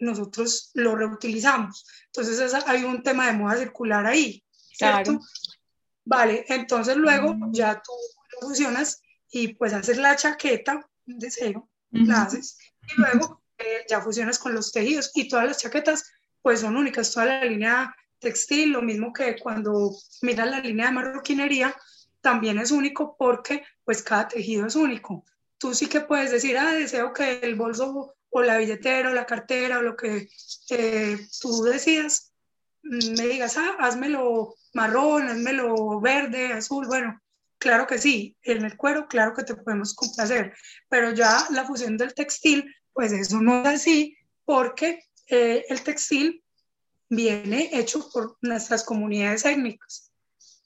nosotros 0.00 0.70
lo 0.74 0.96
reutilizamos. 0.96 1.86
Entonces 2.06 2.54
hay 2.66 2.84
un 2.84 3.02
tema 3.02 3.26
de 3.26 3.34
moda 3.34 3.56
circular 3.56 4.06
ahí, 4.06 4.42
¿cierto? 4.72 5.20
Vale, 6.04 6.44
entonces 6.48 6.96
luego 6.96 7.34
mm. 7.34 7.52
ya 7.52 7.80
tú 7.80 7.92
lo 8.32 8.48
fusionas 8.48 9.00
y 9.30 9.54
pues 9.54 9.72
haces 9.72 9.98
la 9.98 10.16
chaqueta 10.16 10.88
de 11.04 11.30
cero, 11.30 11.68
la 11.90 12.22
haces, 12.22 12.58
y 12.82 13.00
luego 13.00 13.42
eh, 13.58 13.84
ya 13.88 14.00
fusionas 14.00 14.38
con 14.38 14.54
los 14.54 14.72
tejidos 14.72 15.10
y 15.14 15.28
todas 15.28 15.46
las 15.46 15.58
chaquetas 15.58 16.10
pues 16.42 16.60
son 16.60 16.76
únicas, 16.76 17.12
toda 17.12 17.26
la 17.26 17.44
línea 17.44 17.94
textil, 18.18 18.72
lo 18.72 18.82
mismo 18.82 19.12
que 19.12 19.38
cuando 19.38 19.92
miras 20.22 20.50
la 20.50 20.60
línea 20.60 20.86
de 20.86 20.92
marroquinería, 20.92 21.76
también 22.20 22.58
es 22.58 22.70
único 22.70 23.16
porque 23.18 23.64
pues 23.84 24.02
cada 24.02 24.28
tejido 24.28 24.66
es 24.66 24.76
único. 24.76 25.24
Tú 25.58 25.74
sí 25.74 25.88
que 25.88 26.00
puedes 26.00 26.30
decir, 26.30 26.56
ah, 26.56 26.72
deseo 26.72 27.12
que 27.12 27.40
el 27.40 27.54
bolso 27.54 28.14
o 28.30 28.42
la 28.42 28.58
billetera 28.58 29.10
o 29.10 29.14
la 29.14 29.26
cartera 29.26 29.78
o 29.78 29.82
lo 29.82 29.96
que 29.96 30.28
eh, 30.70 31.18
tú 31.40 31.62
decidas, 31.62 32.32
mm, 32.82 33.16
me 33.16 33.26
digas, 33.26 33.56
ah, 33.56 33.76
házmelo 33.78 34.54
marrón, 34.72 35.28
házmelo 35.28 36.00
verde, 36.00 36.52
azul, 36.52 36.86
bueno, 36.86 37.20
claro 37.58 37.86
que 37.86 37.98
sí, 37.98 38.36
en 38.42 38.64
el 38.64 38.76
cuero, 38.76 39.08
claro 39.08 39.34
que 39.34 39.44
te 39.44 39.56
podemos 39.56 39.94
complacer, 39.94 40.54
pero 40.88 41.12
ya 41.12 41.46
la 41.50 41.64
fusión 41.64 41.96
del 41.96 42.14
textil, 42.14 42.74
pues 42.92 43.12
eso 43.12 43.40
no 43.40 43.60
es 43.62 43.80
así, 43.80 44.16
porque 44.44 45.04
eh, 45.26 45.64
el 45.68 45.82
textil 45.82 46.42
viene 47.08 47.70
hecho 47.72 48.08
por 48.10 48.36
nuestras 48.40 48.84
comunidades 48.84 49.44
étnicas. 49.44 50.12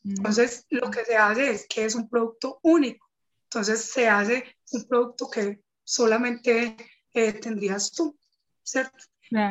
Entonces, 0.04 0.66
lo 0.68 0.90
que 0.90 1.04
se 1.04 1.16
hace 1.16 1.50
es 1.50 1.66
que 1.66 1.86
es 1.86 1.94
un 1.94 2.08
producto 2.08 2.60
único. 2.62 3.10
Entonces, 3.44 3.84
se 3.86 4.08
hace 4.08 4.44
un 4.72 4.84
producto 4.86 5.30
que 5.30 5.62
solamente 5.82 6.76
eh, 7.14 7.32
tendrías 7.32 7.92
tú, 7.92 8.16
¿cierto? 8.62 8.98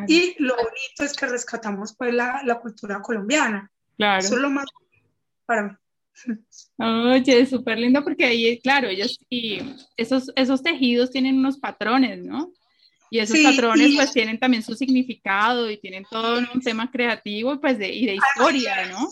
Y 0.08 0.36
lo 0.42 0.56
bonito 0.56 1.04
es 1.04 1.14
que 1.14 1.26
rescatamos 1.26 1.96
pues 1.96 2.14
la, 2.14 2.42
la 2.46 2.60
cultura 2.60 3.02
colombiana. 3.02 3.70
Claro. 3.98 4.20
Eso 4.20 4.36
es 4.36 4.42
lo 4.42 4.50
más 4.50 4.66
para 5.46 5.64
mí. 5.64 5.76
Oye, 6.78 7.46
súper 7.46 7.80
lindo 7.80 8.04
porque 8.04 8.26
ahí, 8.26 8.60
claro, 8.62 8.88
ellos 8.88 9.20
y 9.30 9.60
esos, 9.98 10.32
esos 10.36 10.62
tejidos 10.62 11.10
tienen 11.10 11.38
unos 11.40 11.58
patrones, 11.58 12.24
¿no? 12.24 12.52
Y 13.14 13.20
esos 13.20 13.38
patrones 13.42 13.92
pues 13.96 14.12
tienen 14.12 14.40
también 14.40 14.64
su 14.64 14.74
significado 14.74 15.70
y 15.70 15.78
tienen 15.78 16.04
todo 16.10 16.40
un 16.52 16.62
tema 16.62 16.90
creativo 16.90 17.62
pues 17.62 17.78
de, 17.78 17.94
y 17.94 18.08
de 18.08 18.16
historia, 18.16 18.88
¿no? 18.88 19.08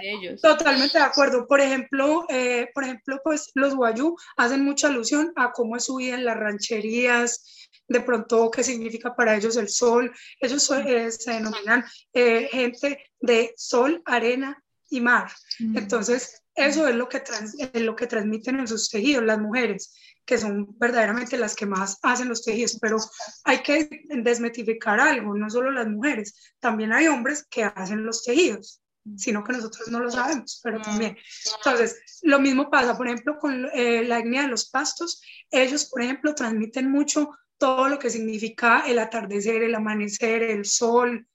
De 0.00 0.10
ellos. 0.10 0.40
Totalmente 0.40 0.98
de 0.98 1.04
acuerdo. 1.04 1.46
Por 1.46 1.60
ejemplo, 1.60 2.26
eh, 2.30 2.68
por 2.74 2.82
ejemplo, 2.82 3.20
pues 3.22 3.52
los 3.54 3.76
guayú 3.76 4.16
hacen 4.36 4.64
mucha 4.64 4.88
alusión 4.88 5.32
a 5.36 5.52
cómo 5.52 5.76
es 5.76 5.84
su 5.84 5.94
vida 5.94 6.16
en 6.16 6.24
las 6.24 6.36
rancherías, 6.36 7.68
de 7.86 8.00
pronto 8.00 8.50
qué 8.50 8.64
significa 8.64 9.14
para 9.14 9.36
ellos 9.36 9.56
el 9.56 9.68
sol. 9.68 10.12
Ellos 10.40 10.68
eh, 10.72 11.12
se 11.12 11.34
denominan 11.34 11.84
eh, 12.12 12.48
gente 12.50 13.04
de 13.20 13.54
sol, 13.56 14.02
arena 14.04 14.60
y 14.90 15.00
mar. 15.00 15.30
Entonces, 15.60 16.42
eso 16.56 16.88
es 16.88 16.96
lo, 16.96 17.08
que 17.08 17.22
es 17.58 17.82
lo 17.82 17.94
que 17.94 18.08
transmiten 18.08 18.58
en 18.58 18.66
sus 18.66 18.90
tejidos 18.90 19.22
las 19.22 19.38
mujeres, 19.38 19.94
que 20.24 20.38
son 20.38 20.78
verdaderamente 20.78 21.36
las 21.36 21.54
que 21.54 21.66
más 21.66 21.98
hacen 22.02 22.28
los 22.28 22.42
tejidos. 22.42 22.78
Pero 22.80 22.98
hay 23.44 23.62
que 23.62 24.04
desmitificar 24.08 25.00
algo, 25.00 25.36
no 25.36 25.50
solo 25.50 25.70
las 25.70 25.88
mujeres, 25.88 26.54
también 26.60 26.92
hay 26.92 27.08
hombres 27.08 27.46
que 27.50 27.64
hacen 27.64 28.04
los 28.04 28.24
tejidos 28.24 28.80
sino 29.16 29.44
que 29.44 29.52
nosotros 29.52 29.88
no 29.88 30.00
lo 30.00 30.10
sabemos, 30.10 30.60
pero 30.62 30.80
también. 30.80 31.16
Entonces, 31.58 32.20
lo 32.22 32.40
mismo 32.40 32.70
pasa, 32.70 32.96
por 32.96 33.06
ejemplo, 33.06 33.38
con 33.38 33.68
eh, 33.74 34.02
la 34.04 34.18
etnia 34.18 34.42
de 34.42 34.48
los 34.48 34.70
pastos. 34.70 35.20
Ellos, 35.50 35.86
por 35.86 36.02
ejemplo, 36.02 36.34
transmiten 36.34 36.90
mucho 36.90 37.30
todo 37.58 37.88
lo 37.88 37.98
que 37.98 38.10
significa 38.10 38.84
el 38.86 38.98
atardecer, 38.98 39.62
el 39.62 39.74
amanecer, 39.74 40.42
el 40.42 40.64
sol, 40.64 41.26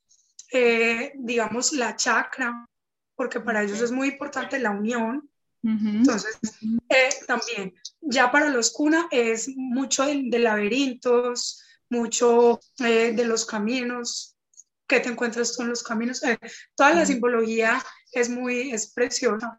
eh, 0.52 1.14
digamos, 1.16 1.74
la 1.74 1.96
chakra, 1.96 2.66
porque 3.16 3.40
para 3.40 3.64
ellos 3.64 3.82
es 3.82 3.92
muy 3.92 4.10
importante 4.10 4.60
la 4.60 4.72
unión. 4.72 5.29
Entonces, 5.62 6.40
eh, 6.90 7.10
también, 7.28 7.74
ya 8.02 8.32
para 8.32 8.50
los 8.50 8.72
cuna 8.72 9.08
es 9.12 9.50
mucho 9.56 10.06
de, 10.06 10.40
laberintos, 10.40 11.62
mucho 11.90 12.60
de 12.78 13.26
los 13.26 13.46
caminos, 13.46 14.38
que 14.90 15.00
te 15.00 15.08
encuentras 15.08 15.56
tú 15.56 15.62
en 15.62 15.70
los 15.70 15.84
caminos. 15.84 16.22
Eh, 16.24 16.38
toda 16.76 16.94
la 16.94 17.06
simbología 17.06 17.82
es 18.12 18.28
muy, 18.30 18.72
es 18.72 18.92
preciosa. 18.92 19.58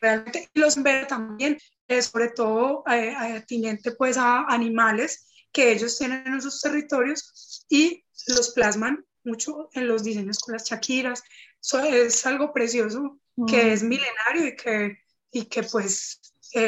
Realmente, 0.00 0.48
los 0.54 0.80
ver 0.80 1.08
también, 1.08 1.58
sobre 2.02 2.28
todo 2.28 2.84
eh, 2.88 3.12
atinente 3.16 3.92
pues 3.92 4.16
a 4.16 4.44
animales 4.44 5.26
que 5.50 5.72
ellos 5.72 5.98
tienen 5.98 6.24
en 6.26 6.42
sus 6.42 6.60
territorios 6.60 7.66
y 7.68 8.04
los 8.28 8.50
plasman 8.50 9.04
mucho 9.24 9.70
en 9.72 9.88
los 9.88 10.04
diseños 10.04 10.38
con 10.38 10.52
las 10.52 10.64
chaquiras. 10.64 11.24
Eso 11.60 11.80
es 11.80 12.24
algo 12.26 12.52
precioso 12.52 13.18
que 13.48 13.72
es 13.72 13.82
milenario 13.82 14.48
y 14.48 14.56
que, 14.56 14.98
y 15.30 15.44
que 15.46 15.62
pues 15.62 16.20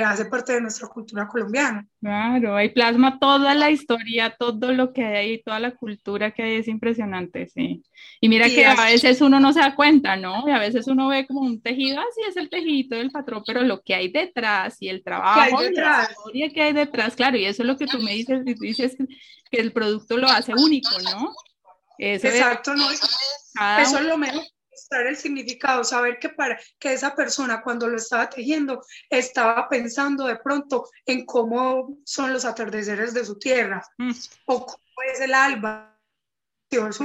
hace 0.05 0.27
parte 0.27 0.53
de 0.53 0.61
nuestra 0.61 0.89
cultura 0.89 1.27
colombiana. 1.27 1.87
Claro, 2.01 2.57
ahí 2.57 2.69
plasma 2.69 3.19
toda 3.19 3.55
la 3.55 3.71
historia, 3.71 4.35
todo 4.39 4.73
lo 4.73 4.93
que 4.93 5.05
hay 5.05 5.17
ahí, 5.17 5.43
toda 5.43 5.59
la 5.59 5.75
cultura 5.75 6.33
que 6.33 6.43
hay, 6.43 6.57
es 6.57 6.69
impresionante, 6.69 7.47
sí. 7.49 7.83
Y 8.21 8.29
mira 8.29 8.47
que 8.49 8.67
a 8.67 8.75
veces 8.85 9.21
uno 9.21 9.41
no 9.41 9.53
se 9.53 9.61
da 9.61 9.75
cuenta, 9.75 10.17
¿no? 10.17 10.47
Y 10.47 10.51
a 10.51 10.59
veces 10.59 10.87
uno 10.87 11.09
ve 11.09 11.27
como 11.27 11.41
un 11.41 11.63
tejido, 11.63 11.99
así 11.99 12.21
es 12.29 12.37
el 12.37 12.51
tejidito 12.51 12.97
del 12.97 13.11
patrón, 13.11 13.43
pero 13.47 13.63
lo 13.63 13.81
que 13.81 13.95
hay 13.95 14.13
detrás 14.13 14.77
y 14.81 14.89
el 14.89 15.03
trabajo, 15.03 15.63
la 15.63 16.09
historia 16.11 16.51
que 16.51 16.63
hay 16.63 16.73
detrás, 16.73 17.17
claro, 17.17 17.37
y 17.39 17.47
eso 17.47 17.63
es 17.63 17.67
lo 17.67 17.77
que 17.77 17.87
tú 17.87 17.99
me 18.01 18.13
dices, 18.13 18.45
dices 18.45 18.97
que 19.51 19.61
el 19.61 19.73
producto 19.73 20.19
lo 20.19 20.29
hace 20.29 20.53
único, 20.53 20.91
¿no? 21.01 21.33
Exacto, 21.99 22.75
no, 22.75 22.91
eso 22.91 23.99
es 23.99 24.05
lo 24.05 24.19
mejor 24.19 24.43
el 24.91 25.17
significado, 25.17 25.85
saber 25.85 26.19
que 26.19 26.29
para 26.29 26.59
que 26.79 26.93
esa 26.93 27.15
persona 27.15 27.63
cuando 27.63 27.89
lo 27.89 27.97
estaba 27.97 28.29
tejiendo 28.29 28.85
estaba 29.09 29.69
pensando 29.69 30.27
de 30.27 30.37
pronto 30.37 30.89
en 31.07 31.25
cómo 31.27 31.99
son 32.05 32.33
los 32.33 32.45
atardeceres 32.45 33.15
de 33.15 33.25
su 33.25 33.39
tierra 33.39 33.83
mm. 33.99 34.13
o 34.47 34.67
cómo 34.67 35.03
es 35.13 35.21
el 35.21 35.35
alba. 35.35 35.99
Pues, 36.69 37.01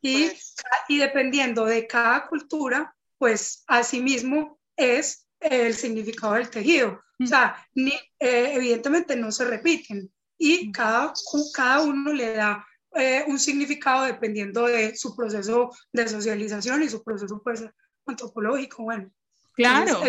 y, 0.00 0.28
pues. 0.28 0.54
y 0.88 0.98
dependiendo 0.98 1.64
de 1.64 1.86
cada 1.86 2.26
cultura, 2.28 2.94
pues 3.18 3.64
asimismo 3.66 4.60
es 4.76 5.26
el 5.40 5.74
significado 5.74 6.34
del 6.34 6.50
tejido. 6.50 6.90
O 6.90 7.24
mm. 7.24 7.26
sea, 7.26 7.68
ni, 7.74 7.94
eh, 8.20 8.52
evidentemente 8.54 9.16
no 9.16 9.32
se 9.32 9.44
repiten 9.44 10.12
y 10.38 10.68
mm. 10.68 10.72
cada, 10.72 11.12
cada 11.52 11.82
uno 11.82 12.12
le 12.12 12.34
da 12.34 12.64
eh, 12.94 13.24
un 13.26 13.38
significado 13.38 14.04
dependiendo 14.04 14.66
de 14.66 14.96
su 14.96 15.14
proceso 15.14 15.70
de 15.92 16.08
socialización 16.08 16.82
y 16.82 16.88
su 16.88 17.02
proceso 17.02 17.40
pues, 17.42 17.64
antropológico. 18.06 18.84
Bueno, 18.84 19.10
claro. 19.54 20.00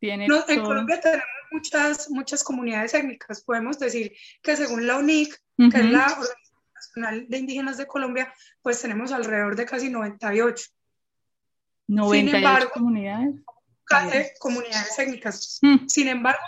en 0.00 0.62
Colombia 0.62 1.00
tenemos 1.00 1.24
muchas, 1.50 2.10
muchas 2.10 2.44
comunidades 2.44 2.94
étnicas. 2.94 3.42
Podemos 3.42 3.78
decir 3.78 4.12
que 4.42 4.56
según 4.56 4.86
la 4.86 4.98
UNIC, 4.98 5.34
que 5.56 5.78
es 5.78 5.90
la 5.90 6.06
Organización 6.06 6.60
Nacional 6.74 7.26
de 7.28 7.38
Indígenas 7.38 7.76
de 7.78 7.86
Colombia, 7.86 8.32
pues 8.62 8.80
tenemos 8.80 9.12
alrededor 9.12 9.56
de 9.56 9.66
casi 9.66 9.88
98. 9.88 10.66
98 11.88 12.28
Sin 12.28 12.36
embargo, 12.36 12.70
comunidades. 12.70 13.34
Eh, 14.12 14.32
comunidades 14.38 14.98
étnicas. 14.98 15.58
Mm. 15.62 15.86
Sin 15.86 16.08
embargo, 16.08 16.42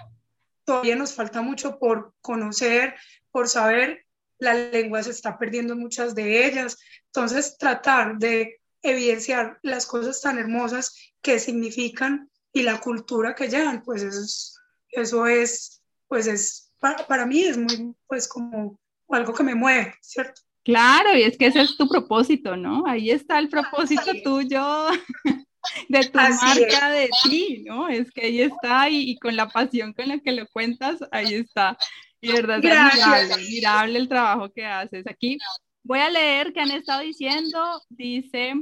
todavía 0.65 0.97
nos 0.97 1.15
falta 1.15 1.41
mucho 1.41 1.79
por 1.79 2.15
conocer, 2.21 2.97
por 3.31 3.49
saber 3.49 4.05
la 4.39 4.55
lengua 4.55 5.03
se 5.03 5.11
está 5.11 5.39
perdiendo 5.39 5.77
muchas 5.77 6.15
de 6.15 6.47
ellas. 6.47 6.79
Entonces, 7.07 7.57
tratar 7.59 8.19
de 8.19 8.61
evidenciar 8.83 9.59
las 9.63 9.87
cosas 9.87 10.21
tan 10.21 10.39
hermosas 10.39 10.95
que 11.21 11.39
significan 11.39 12.31
y 12.53 12.63
la 12.63 12.81
cultura 12.81 13.35
que 13.35 13.49
llevan, 13.49 13.83
pues 13.83 14.03
eso 14.03 14.21
es, 14.21 14.59
eso 14.91 15.27
es 15.27 15.79
pues 16.09 16.27
es, 16.27 16.73
para, 16.81 17.27
mí 17.27 17.45
es 17.45 17.59
muy, 17.59 17.95
pues 18.07 18.27
como 18.27 18.81
algo 19.11 19.35
que 19.35 19.43
me 19.43 19.55
mueve, 19.55 19.95
¿cierto? 20.01 20.41
Claro, 20.65 21.17
y 21.17 21.23
es 21.23 21.39
que 21.39 21.47
ese 21.47 21.63
es 21.63 21.77
tu 21.77 21.89
propósito, 21.89 22.57
¿no? 22.57 22.85
Ahí 22.87 23.11
está 23.11 23.39
el 23.39 23.49
propósito 23.49 24.11
tuyo 24.25 24.89
de 25.89 26.07
tu 26.09 26.19
marca, 26.19 26.91
de 26.91 27.09
ti, 27.23 27.65
¿no? 27.67 27.89
Es 27.89 28.11
que 28.11 28.27
ahí 28.27 28.43
está 28.43 28.89
y, 28.89 29.11
y, 29.11 29.19
con 29.19 29.37
la 29.37 29.49
pasión 29.49 29.93
con 29.93 30.09
la 30.09 30.19
que 30.19 30.33
lo 30.33 30.47
cuentas, 30.49 30.99
ahí 31.11 31.35
está. 31.35 31.79
Y 32.21 32.33
verdad, 32.33 32.59
es 32.65 32.73
admirable, 32.73 33.35
admirable 33.35 33.99
el 33.99 34.09
trabajo 34.09 34.53
que 34.53 34.65
haces. 34.65 35.07
Aquí 35.07 35.39
voy 35.83 36.01
a 36.01 36.11
leer 36.11 36.53
qué 36.53 36.61
han 36.61 36.71
estado 36.71 37.03
diciendo. 37.03 37.81
Dice 37.89 38.55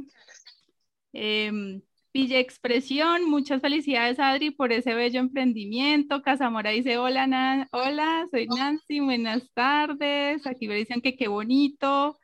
eh, 1.12 1.80
Villa 2.12 2.38
Expresión, 2.38 3.28
muchas 3.28 3.60
felicidades 3.60 4.18
Adri 4.18 4.50
por 4.50 4.72
ese 4.72 4.94
bello 4.94 5.20
emprendimiento. 5.20 6.22
Casamora 6.22 6.70
dice, 6.70 6.98
hola, 6.98 7.68
hola, 7.72 8.26
soy 8.30 8.46
Nancy, 8.46 9.00
buenas 9.00 9.50
tardes. 9.52 10.46
Aquí 10.46 10.66
me 10.68 10.76
dicen 10.76 11.00
que 11.00 11.16
qué 11.16 11.28
bonito. 11.28 12.18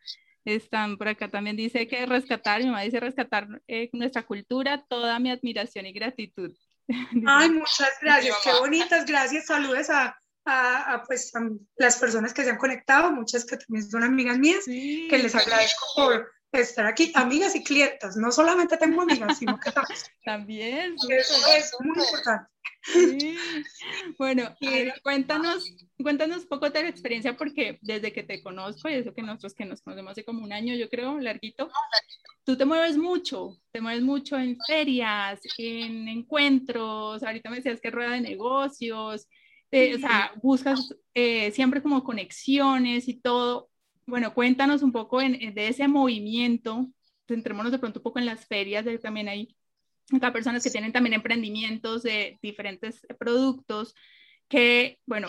Están 0.44 0.96
por 0.96 1.08
acá 1.08 1.30
también 1.30 1.56
dice 1.56 1.86
que 1.86 2.04
rescatar, 2.06 2.60
mi 2.60 2.66
mamá 2.66 2.80
dice 2.80 3.00
rescatar 3.00 3.46
eh, 3.68 3.90
nuestra 3.92 4.22
cultura, 4.24 4.84
toda 4.88 5.18
mi 5.18 5.30
admiración 5.30 5.86
y 5.86 5.92
gratitud. 5.92 6.50
Ay, 7.26 7.50
muchas 7.50 7.92
gracias, 8.00 8.36
qué 8.42 8.50
bonitas, 8.58 9.06
gracias, 9.06 9.46
saludos 9.46 9.88
a, 9.90 10.16
a, 10.44 11.02
pues, 11.06 11.32
las 11.76 11.96
personas 11.96 12.34
que 12.34 12.44
se 12.44 12.50
han 12.50 12.58
conectado, 12.58 13.12
muchas 13.12 13.44
que 13.44 13.56
también 13.56 13.88
son 13.88 14.02
amigas 14.02 14.38
mías, 14.38 14.64
que 14.64 15.18
les 15.22 15.34
agradezco 15.34 15.86
por 15.94 16.30
estar 16.52 16.86
aquí, 16.86 17.12
amigas 17.14 17.54
y 17.54 17.64
clientas, 17.64 18.16
no 18.16 18.30
solamente 18.30 18.76
tengo 18.76 19.02
amigas, 19.02 19.38
sino 19.38 19.58
que 19.58 19.72
también. 20.24 20.94
Eso 21.08 21.34
es 21.56 21.72
muy 21.80 21.98
importante. 21.98 22.48
Bueno, 24.18 24.54
cuéntanos, 25.02 25.72
cuéntanos 26.02 26.42
un 26.42 26.48
poco 26.48 26.68
de 26.68 26.80
tu 26.80 26.86
experiencia, 26.86 27.36
porque 27.36 27.78
desde 27.80 28.12
que 28.12 28.22
te 28.22 28.42
conozco, 28.42 28.88
y 28.88 28.94
eso 28.94 29.14
que 29.14 29.22
nosotros 29.22 29.54
que 29.54 29.64
nos 29.64 29.82
conocemos 29.82 30.12
hace 30.12 30.24
como 30.24 30.42
un 30.42 30.52
año, 30.52 30.74
yo 30.74 30.88
creo, 30.88 31.18
larguito, 31.20 31.70
tú 32.44 32.56
te 32.56 32.64
mueves 32.64 32.96
mucho, 32.96 33.56
te 33.70 33.80
mueves 33.80 34.02
mucho 34.02 34.36
en 34.36 34.58
ferias, 34.66 35.40
en 35.58 36.08
encuentros, 36.08 37.22
ahorita 37.22 37.50
me 37.50 37.56
decías 37.56 37.80
que 37.80 37.90
rueda 37.90 38.12
de 38.12 38.20
negocios, 38.20 39.28
o 39.72 39.98
sea, 39.98 40.32
buscas 40.42 40.94
eh, 41.14 41.50
siempre 41.52 41.82
como 41.82 42.04
conexiones 42.04 43.08
y 43.08 43.14
todo. 43.14 43.70
Bueno, 44.06 44.34
cuéntanos 44.34 44.82
un 44.82 44.92
poco 44.92 45.20
de 45.20 45.52
ese 45.54 45.88
movimiento, 45.88 46.88
centrémonos 47.26 47.72
de 47.72 47.78
pronto 47.78 48.00
un 48.00 48.04
poco 48.04 48.18
en 48.18 48.26
las 48.26 48.46
ferias, 48.46 48.84
de, 48.84 48.98
también 48.98 49.28
hay 49.28 49.56
acá 50.12 50.32
personas 50.32 50.62
que 50.62 50.70
tienen 50.70 50.92
también 50.92 51.14
emprendimientos 51.14 52.02
de 52.02 52.38
diferentes 52.42 53.06
productos, 53.18 53.94
que, 54.48 54.98
bueno, 55.06 55.28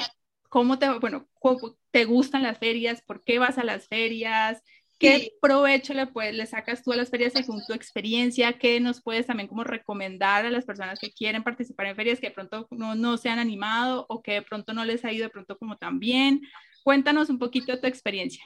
¿cómo 0.49 0.77
te, 0.79 0.89
bueno, 0.99 1.29
cómo 1.39 1.77
te 1.91 2.05
gustan 2.05 2.43
las 2.43 2.57
ferias? 2.57 3.01
¿Por 3.01 3.23
qué 3.23 3.39
vas 3.39 3.57
a 3.57 3.63
las 3.63 3.87
ferias? 3.87 4.61
¿Qué 4.99 5.33
provecho 5.41 5.93
le, 5.93 6.07
puedes, 6.07 6.33
le 6.33 6.45
sacas 6.45 6.83
tú 6.83 6.91
a 6.93 6.95
las 6.95 7.09
ferias 7.09 7.33
según 7.33 7.61
tu 7.65 7.73
experiencia? 7.73 8.57
¿Qué 8.57 8.79
nos 8.79 9.01
puedes 9.01 9.27
también 9.27 9.49
como 9.49 9.63
recomendar 9.63 10.45
a 10.45 10.49
las 10.49 10.65
personas 10.65 10.99
que 10.99 11.11
quieren 11.11 11.43
participar 11.43 11.87
en 11.87 11.95
ferias 11.95 12.19
que 12.19 12.27
de 12.27 12.33
pronto 12.33 12.67
no, 12.71 12.95
no 12.95 13.17
se 13.17 13.29
han 13.29 13.39
animado 13.39 14.05
o 14.09 14.21
que 14.21 14.33
de 14.33 14.41
pronto 14.41 14.73
no 14.73 14.85
les 14.85 15.03
ha 15.03 15.11
ido 15.11 15.25
de 15.25 15.29
pronto 15.29 15.57
como 15.57 15.77
tan 15.77 15.99
bien? 15.99 16.41
Cuéntanos 16.83 17.29
un 17.29 17.39
poquito 17.39 17.79
tu 17.79 17.87
experiencia. 17.87 18.43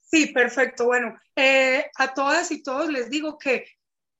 Sí, 0.00 0.26
perfecto. 0.26 0.86
Bueno, 0.86 1.18
eh, 1.36 1.86
a 1.96 2.14
todas 2.14 2.50
y 2.50 2.62
todos 2.62 2.88
les 2.88 3.10
digo 3.10 3.38
que 3.38 3.64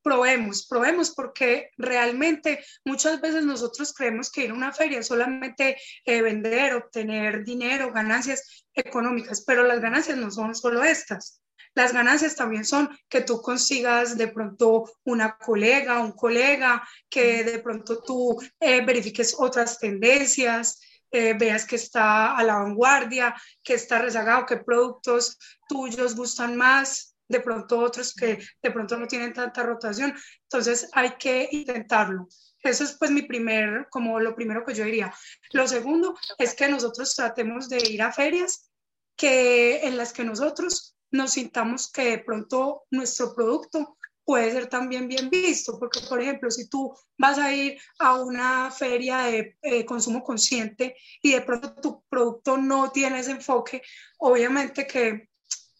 probemos, 0.04 0.66
probemos, 0.66 1.12
porque 1.14 1.70
realmente 1.78 2.64
muchas 2.84 3.20
veces 3.20 3.44
nosotros 3.44 3.92
creemos 3.94 4.30
que 4.30 4.44
ir 4.44 4.50
a 4.50 4.54
una 4.54 4.72
feria 4.72 5.00
es 5.00 5.06
solamente 5.06 5.76
eh, 6.04 6.22
vender, 6.22 6.74
obtener 6.74 7.42
dinero, 7.42 7.90
ganancias 7.92 8.66
económicas, 8.74 9.42
pero 9.44 9.64
las 9.64 9.80
ganancias 9.80 10.18
no 10.18 10.30
son 10.30 10.54
solo 10.54 10.84
estas. 10.84 11.40
Las 11.74 11.92
ganancias 11.92 12.36
también 12.36 12.64
son 12.64 12.88
que 13.08 13.22
tú 13.22 13.40
consigas 13.40 14.16
de 14.16 14.28
pronto 14.28 14.84
una 15.04 15.36
colega, 15.38 16.00
un 16.00 16.12
colega, 16.12 16.86
que 17.08 17.42
de 17.42 17.58
pronto 17.58 18.00
tú 18.00 18.38
eh, 18.60 18.84
verifiques 18.84 19.34
otras 19.38 19.80
tendencias, 19.80 20.80
eh, 21.10 21.34
veas 21.34 21.64
que 21.64 21.76
está 21.76 22.36
a 22.36 22.44
la 22.44 22.56
vanguardia, 22.56 23.34
que 23.62 23.74
está 23.74 23.98
rezagado, 23.98 24.46
qué 24.46 24.58
productos 24.58 25.38
tuyos 25.68 26.14
gustan 26.14 26.56
más. 26.56 27.13
De 27.28 27.40
pronto 27.40 27.78
otros 27.78 28.14
que 28.14 28.38
de 28.62 28.70
pronto 28.70 28.96
no 28.96 29.06
tienen 29.06 29.32
tanta 29.32 29.62
rotación. 29.62 30.14
Entonces 30.42 30.88
hay 30.92 31.12
que 31.18 31.48
intentarlo. 31.52 32.28
Eso 32.62 32.84
es 32.84 32.96
pues 32.98 33.10
mi 33.10 33.22
primer, 33.22 33.88
como 33.90 34.18
lo 34.20 34.34
primero 34.34 34.64
que 34.64 34.74
yo 34.74 34.84
diría. 34.84 35.14
Lo 35.52 35.68
segundo 35.68 36.16
es 36.38 36.54
que 36.54 36.68
nosotros 36.68 37.14
tratemos 37.14 37.68
de 37.68 37.78
ir 37.90 38.02
a 38.02 38.12
ferias 38.12 38.70
que 39.16 39.86
en 39.86 39.96
las 39.96 40.12
que 40.12 40.24
nosotros 40.24 40.96
nos 41.10 41.32
sintamos 41.32 41.90
que 41.92 42.04
de 42.04 42.18
pronto 42.18 42.84
nuestro 42.90 43.34
producto 43.34 43.98
puede 44.24 44.50
ser 44.50 44.66
también 44.68 45.06
bien 45.06 45.28
visto, 45.28 45.78
porque 45.78 46.00
por 46.08 46.20
ejemplo, 46.20 46.50
si 46.50 46.68
tú 46.68 46.94
vas 47.18 47.38
a 47.38 47.52
ir 47.52 47.78
a 47.98 48.14
una 48.14 48.70
feria 48.70 49.18
de 49.18 49.56
eh, 49.62 49.84
consumo 49.84 50.24
consciente 50.24 50.96
y 51.22 51.32
de 51.32 51.42
pronto 51.42 51.74
tu 51.74 52.04
producto 52.08 52.56
no 52.56 52.90
tiene 52.90 53.20
ese 53.20 53.32
enfoque, 53.32 53.82
obviamente 54.18 54.86
que 54.86 55.28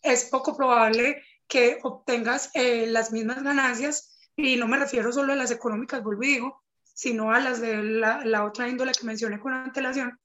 es 0.02 0.26
poco 0.26 0.54
probable 0.54 1.22
que 1.48 1.78
obtengas 1.82 2.50
eh, 2.54 2.86
las 2.86 3.12
mismas 3.12 3.42
ganancias, 3.42 4.18
y 4.36 4.56
no 4.56 4.66
me 4.66 4.78
refiero 4.78 5.12
solo 5.12 5.32
a 5.32 5.36
las 5.36 5.50
económicas, 5.50 6.02
vuelvo 6.02 6.22
y 6.24 6.28
digo, 6.28 6.62
sino 6.82 7.32
a 7.32 7.40
las 7.40 7.60
de 7.60 7.82
la, 7.82 8.44
otra 8.44 8.68
índole 8.68 8.92
que 8.92 9.06
mencioné 9.06 9.38
con 9.40 9.52
antelación, 9.52 10.18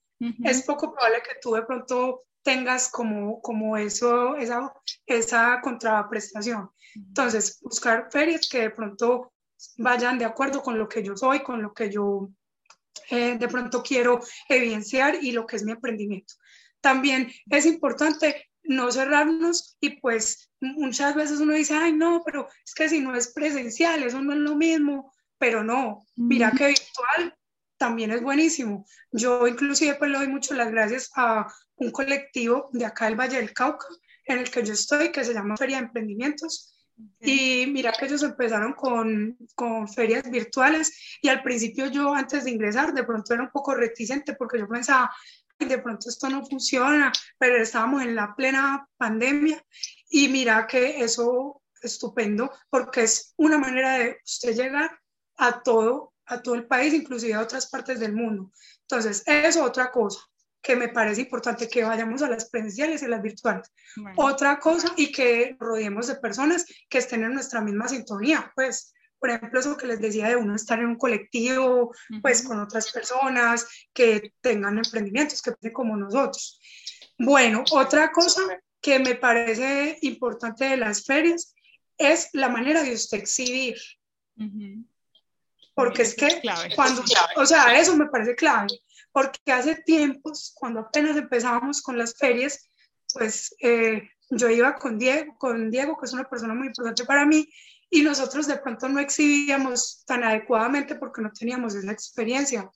es 0.44 0.62
poco 0.64 0.92
probable 0.92 1.22
que 1.22 1.38
tú 1.40 1.54
de 1.54 1.62
pronto 1.62 2.24
tengas 2.42 2.90
como, 2.90 3.40
como 3.40 3.76
eso, 3.76 4.36
esa, 4.36 4.72
esa 5.06 5.60
contraprestación. 5.62 6.70
Entonces, 6.94 7.58
buscar 7.62 8.08
ferias 8.10 8.48
que 8.48 8.60
de 8.60 8.70
pronto 8.70 9.32
vayan 9.78 10.18
de 10.18 10.24
acuerdo 10.24 10.62
con 10.62 10.78
lo 10.78 10.88
que 10.88 11.02
yo 11.02 11.16
soy, 11.16 11.42
con 11.42 11.62
lo 11.62 11.72
que 11.72 11.90
yo 11.90 12.30
eh, 13.10 13.36
de 13.38 13.48
pronto 13.48 13.82
quiero 13.82 14.20
evidenciar 14.48 15.22
y 15.22 15.32
lo 15.32 15.46
que 15.46 15.56
es 15.56 15.64
mi 15.64 15.72
emprendimiento. 15.72 16.34
También 16.80 17.30
es 17.48 17.66
importante 17.66 18.49
no 18.62 18.90
cerrarnos 18.92 19.76
y 19.80 20.00
pues 20.00 20.50
muchas 20.60 21.14
veces 21.14 21.40
uno 21.40 21.54
dice, 21.54 21.74
ay 21.74 21.92
no, 21.92 22.22
pero 22.24 22.48
es 22.64 22.74
que 22.74 22.88
si 22.88 23.00
no 23.00 23.14
es 23.14 23.32
presencial, 23.32 24.02
eso 24.02 24.20
no 24.20 24.32
es 24.32 24.38
lo 24.38 24.56
mismo, 24.56 25.12
pero 25.38 25.64
no, 25.64 26.06
mira 26.16 26.52
que 26.52 26.66
virtual 26.66 27.34
también 27.80 28.10
es 28.10 28.22
buenísimo. 28.22 28.86
Yo 29.10 29.46
inclusive 29.46 29.94
pues 29.94 30.10
le 30.10 30.18
doy 30.18 30.28
mucho 30.28 30.54
las 30.54 30.70
gracias 30.70 31.10
a 31.16 31.46
un 31.76 31.90
colectivo 31.90 32.68
de 32.72 32.84
acá 32.84 33.06
del 33.06 33.18
Valle 33.18 33.38
del 33.38 33.54
Cauca, 33.54 33.86
en 34.26 34.38
el 34.38 34.50
que 34.50 34.62
yo 34.62 34.74
estoy, 34.74 35.10
que 35.10 35.24
se 35.24 35.32
llama 35.32 35.56
Feria 35.56 35.78
de 35.78 35.84
Emprendimientos. 35.84 36.76
Y 37.18 37.64
mira 37.68 37.92
que 37.92 38.04
ellos 38.04 38.22
empezaron 38.22 38.74
con, 38.74 39.38
con, 39.54 39.88
ferias 39.88 40.30
virtuales 40.30 41.18
y 41.22 41.28
al 41.28 41.42
principio 41.42 41.86
yo 41.86 42.14
antes 42.14 42.44
de 42.44 42.50
ingresar 42.50 42.92
de 42.92 43.04
pronto 43.04 43.32
era 43.32 43.42
un 43.42 43.50
poco 43.50 43.74
reticente 43.74 44.34
porque 44.34 44.58
yo 44.58 44.68
pensaba, 44.68 45.10
de 45.68 45.78
pronto 45.78 46.08
esto 46.08 46.28
no 46.28 46.44
funciona, 46.44 47.12
pero 47.38 47.56
estábamos 47.56 48.02
en 48.02 48.14
la 48.14 48.34
plena 48.34 48.88
pandemia 48.96 49.62
y 50.08 50.28
mira 50.28 50.66
que 50.66 51.02
eso 51.02 51.62
estupendo 51.82 52.52
porque 52.68 53.02
es 53.02 53.34
una 53.36 53.58
manera 53.58 53.98
de 53.98 54.18
usted 54.24 54.54
llegar 54.54 54.98
a 55.36 55.62
todo, 55.62 56.14
a 56.26 56.42
todo 56.42 56.54
el 56.54 56.66
país, 56.66 56.92
inclusive 56.94 57.34
a 57.34 57.40
otras 57.40 57.68
partes 57.68 58.00
del 58.00 58.12
mundo. 58.12 58.52
Entonces, 58.82 59.22
es 59.26 59.56
otra 59.56 59.90
cosa 59.90 60.20
que 60.62 60.76
me 60.76 60.88
parece 60.88 61.22
importante 61.22 61.68
que 61.68 61.84
vayamos 61.84 62.22
a 62.22 62.28
las 62.28 62.50
presenciales 62.50 63.02
y 63.02 63.06
las 63.06 63.22
virtuales. 63.22 63.72
Otra 64.16 64.58
cosa 64.58 64.92
y 64.96 65.10
que 65.10 65.56
rodeemos 65.58 66.08
de 66.08 66.16
personas 66.16 66.66
que 66.88 66.98
estén 66.98 67.24
en 67.24 67.32
nuestra 67.32 67.62
misma 67.62 67.88
sintonía, 67.88 68.52
pues, 68.54 68.92
por 69.20 69.30
ejemplo, 69.30 69.60
eso 69.60 69.76
que 69.76 69.86
les 69.86 70.00
decía 70.00 70.28
de 70.28 70.36
uno 70.36 70.56
estar 70.56 70.78
en 70.78 70.86
un 70.86 70.96
colectivo, 70.96 71.94
pues, 72.22 72.42
con 72.42 72.58
otras 72.58 72.90
personas 72.90 73.66
que 73.92 74.32
tengan 74.40 74.78
emprendimientos, 74.78 75.42
que 75.42 75.72
como 75.72 75.96
nosotros. 75.96 76.60
Bueno, 77.18 77.64
otra 77.70 78.10
cosa 78.10 78.40
que 78.80 78.98
me 78.98 79.14
parece 79.14 79.98
importante 80.00 80.64
de 80.64 80.78
las 80.78 81.04
ferias 81.04 81.54
es 81.98 82.30
la 82.32 82.48
manera 82.48 82.82
de 82.82 82.94
usted 82.94 83.18
exhibir. 83.18 83.76
Porque 85.74 86.02
es 86.02 86.14
que 86.14 86.40
cuando, 86.74 87.04
o 87.36 87.46
sea, 87.46 87.78
eso 87.78 87.94
me 87.96 88.06
parece 88.06 88.34
clave 88.34 88.68
porque 89.12 89.52
hace 89.52 89.76
tiempos, 89.76 90.52
cuando 90.54 90.80
apenas 90.80 91.16
empezábamos 91.16 91.82
con 91.82 91.98
las 91.98 92.14
ferias, 92.14 92.68
pues 93.12 93.54
eh, 93.60 94.08
yo 94.30 94.48
iba 94.48 94.76
con 94.76 94.98
Diego, 94.98 95.36
con 95.36 95.70
Diego, 95.70 95.98
que 95.98 96.06
es 96.06 96.12
una 96.12 96.28
persona 96.28 96.54
muy 96.54 96.68
importante 96.68 97.04
para 97.04 97.26
mí, 97.26 97.48
y 97.90 98.02
nosotros 98.02 98.46
de 98.46 98.56
pronto 98.56 98.88
no 98.88 99.00
exhibíamos 99.00 100.04
tan 100.06 100.22
adecuadamente 100.22 100.94
porque 100.94 101.20
no 101.20 101.32
teníamos 101.32 101.74
esa 101.74 101.90
experiencia. 101.90 102.70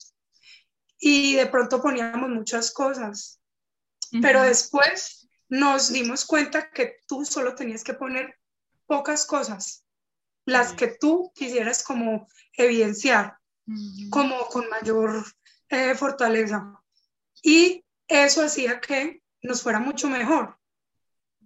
Y 0.99 1.35
de 1.35 1.47
pronto 1.47 1.81
poníamos 1.81 2.29
muchas 2.29 2.71
cosas, 2.71 3.39
pero 4.21 4.43
después 4.43 5.27
nos 5.47 5.91
dimos 5.91 6.25
cuenta 6.25 6.69
que 6.69 6.97
tú 7.07 7.25
solo 7.25 7.55
tenías 7.55 7.83
que 7.83 7.93
poner 7.93 8.35
pocas 8.85 9.25
cosas, 9.25 9.85
las 10.45 10.73
que 10.73 10.87
tú 10.87 11.31
quisieras 11.33 11.83
como 11.83 12.27
evidenciar, 12.53 13.37
como 14.09 14.45
con 14.47 14.69
mayor 14.69 15.25
eh, 15.69 15.95
fortaleza. 15.95 16.81
Y 17.41 17.85
eso 18.07 18.43
hacía 18.43 18.79
que 18.79 19.21
nos 19.41 19.61
fuera 19.61 19.79
mucho 19.79 20.09
mejor. 20.09 20.57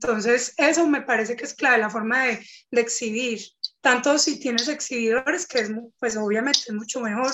Entonces, 0.02 0.54
eso 0.56 0.88
me 0.88 1.02
parece 1.02 1.36
que 1.36 1.44
es 1.44 1.54
clave, 1.54 1.78
la 1.78 1.90
forma 1.90 2.24
de, 2.24 2.46
de 2.72 2.82
exhibir. 2.82 3.42
Tanto 3.82 4.18
si 4.18 4.40
tienes 4.40 4.70
exhibidores, 4.70 5.46
que 5.46 5.60
es, 5.60 5.72
pues 6.00 6.16
obviamente 6.16 6.60
es 6.68 6.74
mucho 6.74 7.02
mejor, 7.02 7.32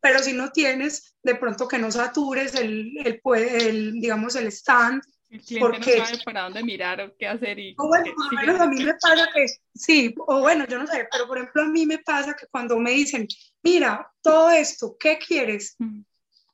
pero 0.00 0.18
si 0.18 0.32
no 0.32 0.50
tienes, 0.50 1.14
de 1.22 1.36
pronto 1.36 1.68
que 1.68 1.78
no 1.78 1.92
satures 1.92 2.56
el, 2.56 2.92
el, 3.04 3.20
el 3.34 3.92
digamos, 4.00 4.34
el 4.34 4.48
stand. 4.48 5.00
El 5.30 5.42
porque, 5.60 5.98
no 5.98 6.06
sabe 6.06 6.18
para 6.24 6.42
dónde 6.42 6.64
mirar 6.64 7.00
o 7.02 7.14
qué 7.16 7.28
hacer. 7.28 7.58
Y 7.58 7.76
o 7.78 7.86
bueno, 7.86 8.12
por 8.16 8.32
lo 8.32 8.40
menos 8.40 8.60
a 8.60 8.66
mí 8.66 8.82
me 8.82 8.94
pasa 8.94 9.28
que, 9.32 9.46
sí, 9.74 10.14
o 10.18 10.40
bueno, 10.40 10.66
yo 10.66 10.78
no 10.78 10.86
sé, 10.88 11.06
pero 11.12 11.28
por 11.28 11.38
ejemplo 11.38 11.62
a 11.62 11.66
mí 11.66 11.86
me 11.86 11.98
pasa 11.98 12.34
que 12.34 12.46
cuando 12.46 12.78
me 12.78 12.92
dicen, 12.92 13.28
mira, 13.62 14.10
todo 14.22 14.50
esto, 14.50 14.96
¿qué 14.98 15.18
quieres? 15.18 15.76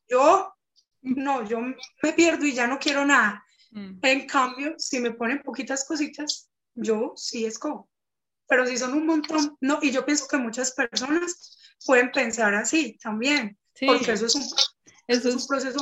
Yo, 0.08 0.52
no, 1.00 1.48
yo 1.48 1.60
me 1.60 2.12
pierdo 2.14 2.44
y 2.44 2.52
ya 2.52 2.66
no 2.66 2.78
quiero 2.78 3.06
nada. 3.06 3.42
Mm. 3.74 3.98
En 4.02 4.26
cambio, 4.26 4.74
si 4.78 5.00
me 5.00 5.10
ponen 5.10 5.42
poquitas 5.42 5.84
cositas, 5.84 6.48
yo 6.74 7.12
sí 7.16 7.44
escojo. 7.44 7.90
Pero 8.46 8.66
si 8.66 8.78
son 8.78 8.94
un 8.94 9.06
montón, 9.06 9.56
no, 9.60 9.78
y 9.82 9.90
yo 9.90 10.04
pienso 10.04 10.28
que 10.28 10.36
muchas 10.36 10.72
personas 10.72 11.76
pueden 11.84 12.12
pensar 12.12 12.54
así 12.54 12.96
también, 13.02 13.58
porque 13.84 14.12
eso 14.12 14.26
es 14.26 14.34
un, 14.34 14.42
eso 15.08 15.28
es, 15.28 15.34
un 15.34 15.46
proceso. 15.46 15.80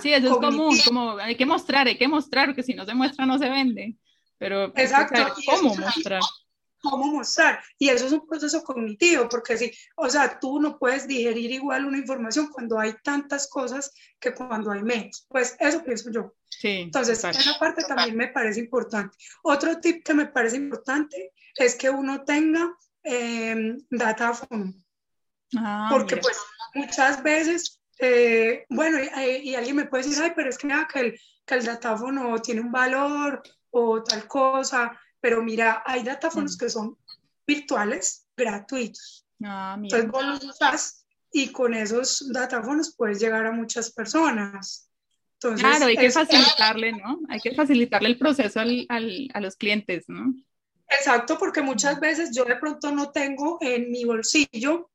Sí, 0.00 0.12
eso 0.12 0.26
es 0.26 0.36
común, 0.38 0.76
como 0.84 1.18
hay 1.18 1.36
que 1.36 1.46
mostrar, 1.46 1.86
hay 1.86 1.96
que 1.96 2.08
mostrar, 2.08 2.46
porque 2.48 2.62
si 2.62 2.74
no 2.74 2.84
se 2.84 2.94
muestra 2.94 3.26
no 3.26 3.38
se 3.38 3.48
vende. 3.48 3.96
Pero 4.38 4.72
Exacto. 4.74 5.34
¿cómo 5.46 5.76
mostrar? 5.76 6.22
Cómo 6.80 7.06
mostrar. 7.06 7.62
Y 7.78 7.88
eso 7.88 8.06
es 8.06 8.12
un 8.12 8.26
proceso 8.26 8.62
cognitivo, 8.62 9.28
porque 9.28 9.56
sí, 9.56 9.72
o 9.96 10.08
sea, 10.08 10.38
tú 10.38 10.60
no 10.60 10.78
puedes 10.78 11.06
digerir 11.06 11.50
igual 11.50 11.84
una 11.84 11.98
información 11.98 12.48
cuando 12.48 12.78
hay 12.78 12.94
tantas 13.02 13.48
cosas 13.48 13.92
que 14.18 14.34
cuando 14.34 14.70
hay 14.70 14.82
menos. 14.82 15.26
Pues 15.28 15.56
eso 15.58 15.82
pienso 15.84 16.10
yo. 16.10 16.34
Sí, 16.48 16.82
Entonces, 16.82 17.22
esa 17.24 17.58
parte 17.58 17.84
también 17.84 18.16
me 18.16 18.28
parece 18.28 18.60
importante. 18.60 19.16
Otro 19.42 19.80
tip 19.80 20.04
que 20.04 20.14
me 20.14 20.26
parece 20.26 20.56
importante 20.56 21.32
es 21.54 21.74
que 21.76 21.88
uno 21.88 22.24
tenga 22.24 22.76
eh, 23.02 23.76
datáfono. 23.90 24.74
Ah, 25.56 25.88
porque 25.90 26.16
pues 26.16 26.38
muchas 26.74 27.22
veces, 27.22 27.80
eh, 27.98 28.66
bueno, 28.68 28.98
y, 28.98 29.54
alguien 29.54 29.76
me 29.76 29.86
puede 29.86 30.04
decir, 30.04 30.22
ay, 30.22 30.32
pero 30.34 30.50
es 30.50 30.58
que, 30.58 30.68
que, 30.92 31.00
el, 31.00 31.20
que 31.44 31.54
el 31.54 31.64
datáfono 31.64 32.40
tiene 32.40 32.60
un 32.60 32.70
valor 32.70 33.42
o 33.70 34.02
tal 34.02 34.26
cosa, 34.26 34.98
pero 35.20 35.42
mira, 35.42 35.82
hay 35.86 36.02
datáfonos 36.02 36.56
mm. 36.56 36.58
que 36.58 36.70
son 36.70 36.98
virtuales, 37.46 38.26
gratuitos. 38.36 39.26
Ah, 39.42 39.76
Entonces 39.80 40.10
vos 40.10 40.24
los 40.24 40.44
usas 40.44 41.04
y 41.32 41.48
con 41.48 41.74
esos 41.74 42.30
datáfonos 42.32 42.94
puedes 42.96 43.20
llegar 43.20 43.46
a 43.46 43.52
muchas 43.52 43.92
personas. 43.92 44.88
Entonces, 45.34 45.66
claro, 45.66 45.86
hay 45.86 45.96
que 45.96 46.10
facilitarle, 46.10 46.92
¿no? 46.92 47.20
Hay 47.28 47.40
que 47.40 47.54
facilitarle 47.54 48.10
el 48.10 48.18
proceso 48.18 48.60
al, 48.60 48.84
al, 48.88 49.28
a 49.32 49.40
los 49.40 49.56
clientes, 49.56 50.04
¿no? 50.08 50.34
Exacto, 50.88 51.38
porque 51.38 51.62
muchas 51.62 52.00
veces 52.00 52.34
yo 52.34 52.44
de 52.44 52.56
pronto 52.56 52.90
no 52.90 53.10
tengo 53.10 53.58
en 53.60 53.90
mi 53.90 54.04
bolsillo 54.04 54.90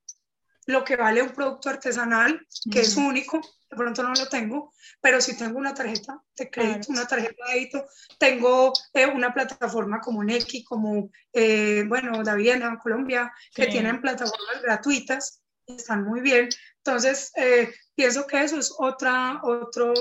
lo 0.66 0.84
que 0.84 0.96
vale 0.96 1.22
un 1.22 1.30
producto 1.30 1.70
artesanal, 1.70 2.40
que 2.72 2.80
es 2.80 2.98
único, 2.98 3.40
de 3.70 3.78
pronto 3.78 4.04
no 4.04 4.14
lo 4.14 4.28
tengo, 4.28 4.74
pero 5.00 5.22
si 5.22 5.38
tengo 5.38 5.60
una 5.60 5.74
tarjeta 5.74 6.20
de 6.36 6.50
crédito, 6.50 6.92
una 6.92 7.08
tarjeta 7.08 7.46
de 7.48 7.54
débito, 7.54 7.86
tengo 8.20 8.74
eh, 8.94 9.06
una 9.06 9.34
plataforma 9.34 10.02
como 10.02 10.24
Neki, 10.24 10.64
como, 10.64 11.10
eh, 11.34 11.84
bueno, 11.88 12.24
Daviena 12.24 12.68
en 12.68 12.78
Colombia, 12.78 13.32
que 13.54 13.68
tienen 13.68 14.02
plataformas 14.02 14.62
gratuitas, 14.64 15.42
están 15.68 16.04
muy 16.04 16.22
bien. 16.22 16.50
Entonces, 16.78 17.32
eh, 17.36 17.72
pienso 17.96 18.26
que 18.26 18.44
eso 18.44 18.58
es 18.58 18.74
otra, 18.78 19.42
otro, 19.44 19.94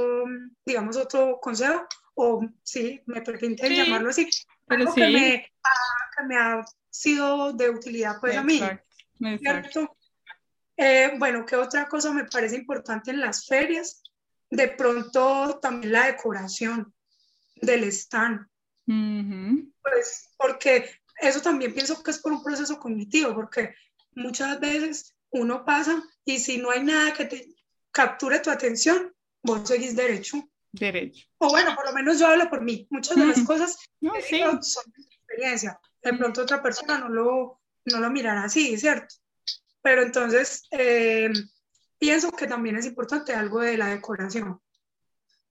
digamos, 0.65 0.97
otro 0.97 1.39
consejo, 1.41 1.87
o 2.15 2.47
sí, 2.63 3.03
me 3.07 3.21
permite 3.23 3.69
llamarlo 3.69 4.11
así, 4.11 4.29
algo 4.69 4.95
que, 4.95 5.09
me, 5.09 5.53
que, 6.17 6.25
me, 6.27 6.37
ha 6.37 6.65
sido 6.89 7.53
de 7.53 7.71
utilidad 7.71 8.17
pues 8.21 8.37
a 8.37 8.43
mí. 8.43 8.61
¿cierto? 9.39 9.94
Eh, 10.77 11.13
bueno, 11.19 11.47
¿qué 11.47 11.57
otra 11.57 11.89
cosa 11.89 12.13
me 12.13 12.25
parece 12.25 12.57
importante 12.57 13.11
en 13.11 13.21
las 13.21 13.47
ferias? 13.47 14.03
De 14.51 14.69
pronto 14.69 15.59
también 15.61 15.93
la 15.93 16.07
decoración 16.07 16.93
del 17.57 17.85
stand. 17.85 18.47
Pues 19.83 20.31
porque 20.37 20.91
eso 21.21 21.41
también 21.41 21.73
pienso 21.73 22.03
que 22.03 22.11
es 22.11 22.19
por 22.19 22.33
un 22.33 22.43
proceso 22.43 22.79
cognitivo, 22.79 23.35
porque 23.35 23.75
muchas 24.13 24.59
veces 24.61 25.15
uno 25.31 25.65
pasa 25.65 26.03
y 26.25 26.39
si 26.39 26.59
no 26.59 26.71
hay 26.71 26.83
nada 26.83 27.13
que 27.13 27.25
te 27.25 27.49
capture 27.91 28.41
tu 28.41 28.51
atención, 28.51 29.15
vos 29.43 29.69
seguís 29.69 29.97
derecho. 29.97 30.49
Derecho. 30.73 31.27
O 31.39 31.51
bueno, 31.51 31.75
por 31.77 31.87
lo 31.87 31.93
menos 31.93 32.19
yo 32.19 32.27
hablo 32.27 32.51
por 32.51 32.61
mí. 32.61 32.87
Muchas 32.91 33.17
de 33.17 33.27
las 33.27 33.41
cosas 33.45 33.79
No, 34.01 34.13
sí. 34.21 34.41
son 34.61 34.85
de 34.91 35.03
experiencia. 35.03 35.79
De 36.03 36.13
pronto 36.15 36.43
otra 36.43 36.61
persona 36.63 36.99
no 36.99 37.09
lo, 37.09 37.61
no 37.85 38.01
lo 38.01 38.11
mirará 38.11 38.45
así, 38.45 38.77
¿cierto? 38.77 39.15
Pero 39.85 40.01
entonces 40.03 40.67
eh, 40.71 41.31
pienso 41.99 42.33
que 42.33 42.47
también 42.47 42.77
es 42.77 42.87
importante 42.87 43.35
algo 43.35 43.61
de 43.61 43.77
la 43.77 43.89
decoración. 43.89 44.59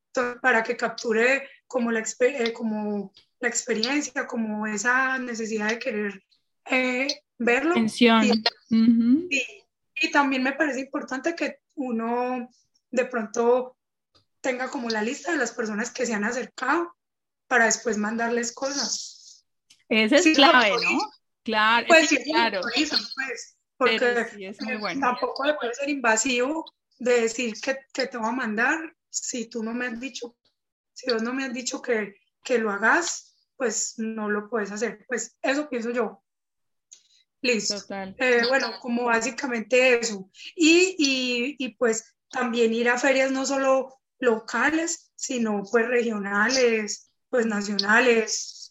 Entonces, 0.07 0.41
para 0.41 0.63
que 0.63 0.75
capture 0.75 1.47
como 1.67 1.91
la, 1.91 2.03
eh, 2.19 2.51
como 2.51 3.13
la 3.39 3.47
experiencia, 3.47 4.25
como 4.25 4.65
esa 4.65 5.19
necesidad 5.19 5.69
de 5.69 5.77
querer 5.77 6.23
eh, 6.65 7.07
verlo. 7.37 7.75
Y, 7.77 8.31
Ujú. 8.71 9.27
y- 9.29 9.63
y 10.01 10.11
también 10.11 10.41
me 10.41 10.53
parece 10.53 10.79
importante 10.79 11.35
que 11.35 11.59
uno 11.75 12.49
de 12.89 13.05
pronto 13.05 13.77
tenga 14.41 14.71
como 14.71 14.89
la 14.89 15.03
lista 15.03 15.31
de 15.31 15.37
las 15.37 15.51
personas 15.51 15.91
que 15.91 16.07
se 16.07 16.15
han 16.15 16.23
acercado 16.23 16.91
para 17.47 17.65
después 17.65 17.97
mandarles 17.99 18.51
cosas. 18.51 19.45
Ese 19.89 20.15
es 20.17 20.23
Sí, 20.23 20.33
clave, 20.33 20.71
¿no? 20.83 20.99
Claro, 21.43 21.85
Pues 21.87 22.09
sí, 22.09 22.17
claro. 22.23 22.61
pues, 22.61 23.57
porque 23.77 24.27
sí, 24.33 24.45
es 24.45 24.61
muy 24.61 24.77
bueno. 24.77 25.01
tampoco 25.01 25.43
me 25.43 25.53
puede 25.55 25.73
ser 25.73 25.89
invasivo 25.89 26.65
de 26.99 27.21
decir 27.21 27.53
que, 27.61 27.79
que 27.93 28.07
te 28.07 28.17
voy 28.17 28.29
a 28.29 28.31
mandar 28.31 28.95
si 29.09 29.47
tú 29.47 29.63
no 29.63 29.73
me 29.73 29.87
has 29.87 29.99
dicho, 29.99 30.35
si 30.93 31.11
vos 31.11 31.21
no 31.21 31.33
me 31.33 31.45
has 31.45 31.53
dicho 31.53 31.81
que, 31.81 32.15
que 32.43 32.57
lo 32.57 32.71
hagas, 32.71 33.35
pues 33.55 33.95
no 33.97 34.29
lo 34.29 34.49
puedes 34.49 34.71
hacer. 34.71 35.05
Pues 35.07 35.37
eso 35.41 35.69
pienso 35.69 35.91
yo. 35.91 36.23
Listo. 37.41 37.79
Total. 37.81 38.15
Eh, 38.17 38.43
bueno, 38.47 38.79
como 38.79 39.05
básicamente 39.05 39.99
eso. 39.99 40.29
Y, 40.55 40.95
y, 40.97 41.55
y 41.59 41.75
pues 41.75 42.15
también 42.29 42.73
ir 42.73 42.89
a 42.89 42.97
ferias 42.97 43.31
no 43.31 43.45
solo 43.45 44.01
locales, 44.19 45.11
sino 45.15 45.63
pues 45.69 45.87
regionales, 45.87 47.11
pues 47.29 47.45
nacionales, 47.45 48.62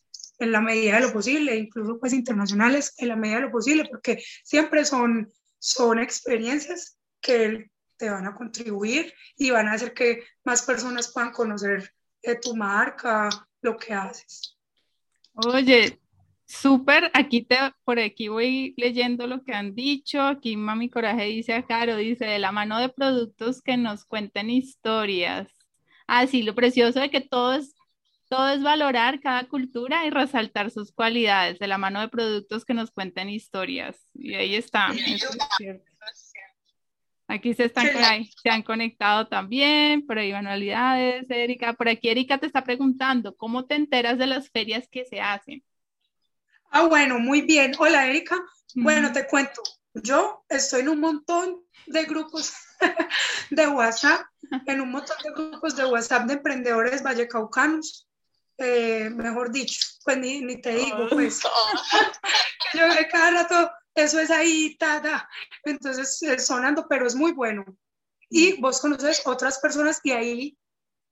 en 0.45 0.53
la 0.53 0.61
medida 0.61 0.97
de 0.97 1.03
lo 1.03 1.13
posible, 1.13 1.57
incluso 1.57 1.99
pues 1.99 2.13
internacionales 2.13 2.95
en 2.99 3.09
la 3.09 3.17
medida 3.17 3.37
de 3.37 3.43
lo 3.43 3.53
posible, 3.53 3.87
porque 3.91 4.23
siempre 4.45 4.85
son, 4.85 5.31
son 5.59 5.99
experiencias 5.99 6.99
que 7.21 7.71
te 7.97 8.11
van 8.11 8.27
a 8.27 8.35
contribuir 8.35 9.15
y 9.37 9.51
van 9.51 9.69
a 9.69 9.75
hacer 9.75 9.95
que 9.95 10.25
más 10.45 10.63
personas 10.63 11.13
puedan 11.13 11.33
conocer 11.33 11.93
eh, 12.23 12.37
tu 12.37 12.57
marca, 12.57 13.29
lo 13.61 13.77
que 13.77 13.95
haces. 13.95 14.59
Oye, 15.35 16.01
súper, 16.45 17.11
aquí 17.15 17.43
te, 17.43 17.57
por 17.85 17.99
aquí 17.99 18.29
voy 18.29 18.75
leyendo 18.77 19.27
lo 19.27 19.43
que 19.45 19.55
han 19.55 19.75
dicho. 19.75 20.21
Aquí 20.21 20.57
Mami 20.57 20.91
Coraje 20.91 21.25
dice 21.27 21.55
a 21.55 21.65
Caro, 21.65 21.97
dice, 21.97 22.25
de 22.25 22.39
la 22.39 22.53
mano 22.53 22.79
de 22.79 22.89
productos 22.89 23.63
que 23.63 23.77
nos 23.77 24.05
cuenten 24.05 24.51
historias. 24.51 25.49
Ah, 26.07 26.27
sí, 26.27 26.43
lo 26.43 26.55
precioso 26.55 27.01
de 27.01 27.11
que 27.11 27.21
todo 27.21 27.55
es, 27.55 27.75
todo 28.33 28.49
es 28.49 28.63
valorar 28.63 29.21
cada 29.21 29.45
cultura 29.45 30.07
y 30.07 30.11
resaltar 30.11 30.71
sus 30.71 30.91
cualidades, 30.91 31.59
de 31.59 31.67
la 31.67 31.77
mano 31.77 32.01
de 32.01 32.09
productos 32.09 32.65
que 32.65 32.73
nos 32.73 32.91
cuenten 32.91 33.29
historias. 33.29 34.09
Y 34.15 34.33
ahí 34.33 34.55
está, 34.55 34.89
eso 34.89 35.29
es 35.29 35.49
cierto. 35.59 35.93
Aquí 37.29 37.53
se 37.53 37.67
están, 37.67 37.89
ahí, 38.03 38.31
se 38.43 38.49
han 38.49 38.63
conectado 38.63 39.29
también, 39.29 40.07
por 40.07 40.19
ahí 40.19 40.33
manualidades, 40.33 41.27
Erika. 41.29 41.75
Por 41.75 41.91
aquí 41.91 42.09
Erika 42.09 42.39
te 42.39 42.47
está 42.47 42.65
preguntando, 42.65 43.37
¿cómo 43.37 43.67
te 43.67 43.75
enteras 43.75 44.17
de 44.17 44.27
las 44.27 44.49
ferias 44.49 44.89
que 44.89 45.05
se 45.05 45.21
hacen? 45.21 45.63
Ah, 46.71 46.87
bueno, 46.87 47.19
muy 47.19 47.43
bien. 47.43 47.75
Hola, 47.79 48.07
Erika. 48.07 48.43
Bueno, 48.75 49.13
te 49.13 49.27
cuento, 49.27 49.61
yo 49.93 50.43
estoy 50.49 50.81
en 50.81 50.89
un 50.89 51.01
montón 51.01 51.67
de 51.87 52.05
grupos 52.05 52.55
de 53.51 53.69
WhatsApp, 53.69 54.23
en 54.65 54.81
un 54.81 54.91
montón 54.91 55.19
de 55.23 55.33
grupos 55.33 55.77
de 55.77 55.85
WhatsApp 55.85 56.27
de 56.27 56.33
emprendedores 56.33 57.03
vallecaucanos, 57.03 58.09
eh, 58.63 59.11
mejor 59.11 59.51
dicho, 59.51 59.81
pues 60.05 60.19
ni, 60.19 60.41
ni 60.41 60.61
te 60.61 60.75
digo, 60.75 61.09
pues, 61.11 61.41
que 62.73 62.79
yo 62.79 62.85
cada 63.11 63.31
rato, 63.31 63.71
eso 63.95 64.21
es 64.21 64.31
ahí, 64.31 64.77
ta, 64.77 65.03
ta. 65.03 65.29
entonces 65.65 66.23
eh, 66.23 66.39
sonando, 66.39 66.87
pero 66.89 67.07
es 67.07 67.15
muy 67.15 67.33
bueno. 67.33 67.65
Y 68.29 68.59
vos 68.61 68.81
conoces 68.81 69.23
otras 69.27 69.59
personas 69.59 70.01
y 70.05 70.13
ahí 70.13 70.59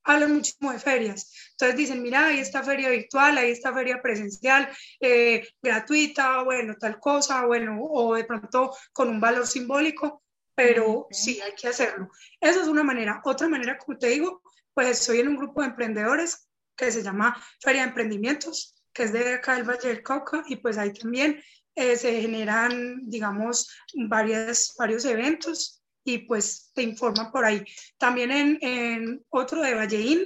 hablan 0.05 0.35
muchísimo 0.35 0.73
de 0.73 0.79
ferias. 0.79 1.33
Entonces 1.53 1.77
dicen, 1.77 2.03
mira, 2.03 2.27
ahí 2.27 2.39
está 2.39 2.63
feria 2.63 2.89
virtual, 2.89 3.37
ahí 3.37 3.51
está 3.51 3.73
feria 3.75 4.01
presencial, 4.01 4.69
eh, 5.01 5.47
gratuita, 5.63 6.43
bueno, 6.43 6.75
tal 6.79 6.99
cosa, 6.99 7.45
bueno, 7.45 7.79
o 7.83 8.15
de 8.15 8.25
pronto 8.25 8.75
con 8.93 9.09
un 9.09 9.21
valor 9.21 9.47
simbólico, 9.47 10.23
pero 10.55 10.91
Ok. 10.91 11.13
sí, 11.13 11.41
hay 11.41 11.53
que 11.55 11.69
hacerlo. 11.69 12.11
Esa 12.41 12.63
es 12.63 12.69
una 12.69 12.83
manera. 12.83 13.21
Otra 13.25 13.49
manera, 13.49 13.77
como 13.79 13.99
te 13.99 14.09
digo, 14.09 14.43
pues 14.75 14.89
estoy 14.89 15.21
en 15.21 15.29
un 15.29 15.37
grupo 15.37 15.61
de 15.61 15.69
emprendedores 15.69 16.49
que 16.81 16.93
se 16.93 17.03
llama 17.03 17.37
Feria 17.61 17.83
de 17.83 17.89
Emprendimientos, 17.89 18.75
que 18.93 19.05
es 19.05 19.13
de 19.13 19.35
acá 19.35 19.55
del 19.55 19.69
Valle 19.69 19.89
del 19.89 20.03
Cauca, 20.03 20.43
y 20.47 20.57
pues 20.57 20.79
ahí 20.79 20.93
también 20.93 21.41
eh, 21.75 21.97
se 21.97 22.21
generan, 22.23 23.09
digamos, 23.09 23.71
varias, 24.09 24.75
varios 24.79 25.05
eventos 25.05 25.83
y 26.05 26.19
pues 26.19 26.71
te 26.75 26.83
informan 26.83 27.31
por 27.31 27.45
ahí. 27.45 27.63
También 27.99 28.31
en, 28.33 28.59
en 28.63 29.25
otro 29.29 29.61
de 29.61 29.75
Valleín, 29.75 30.25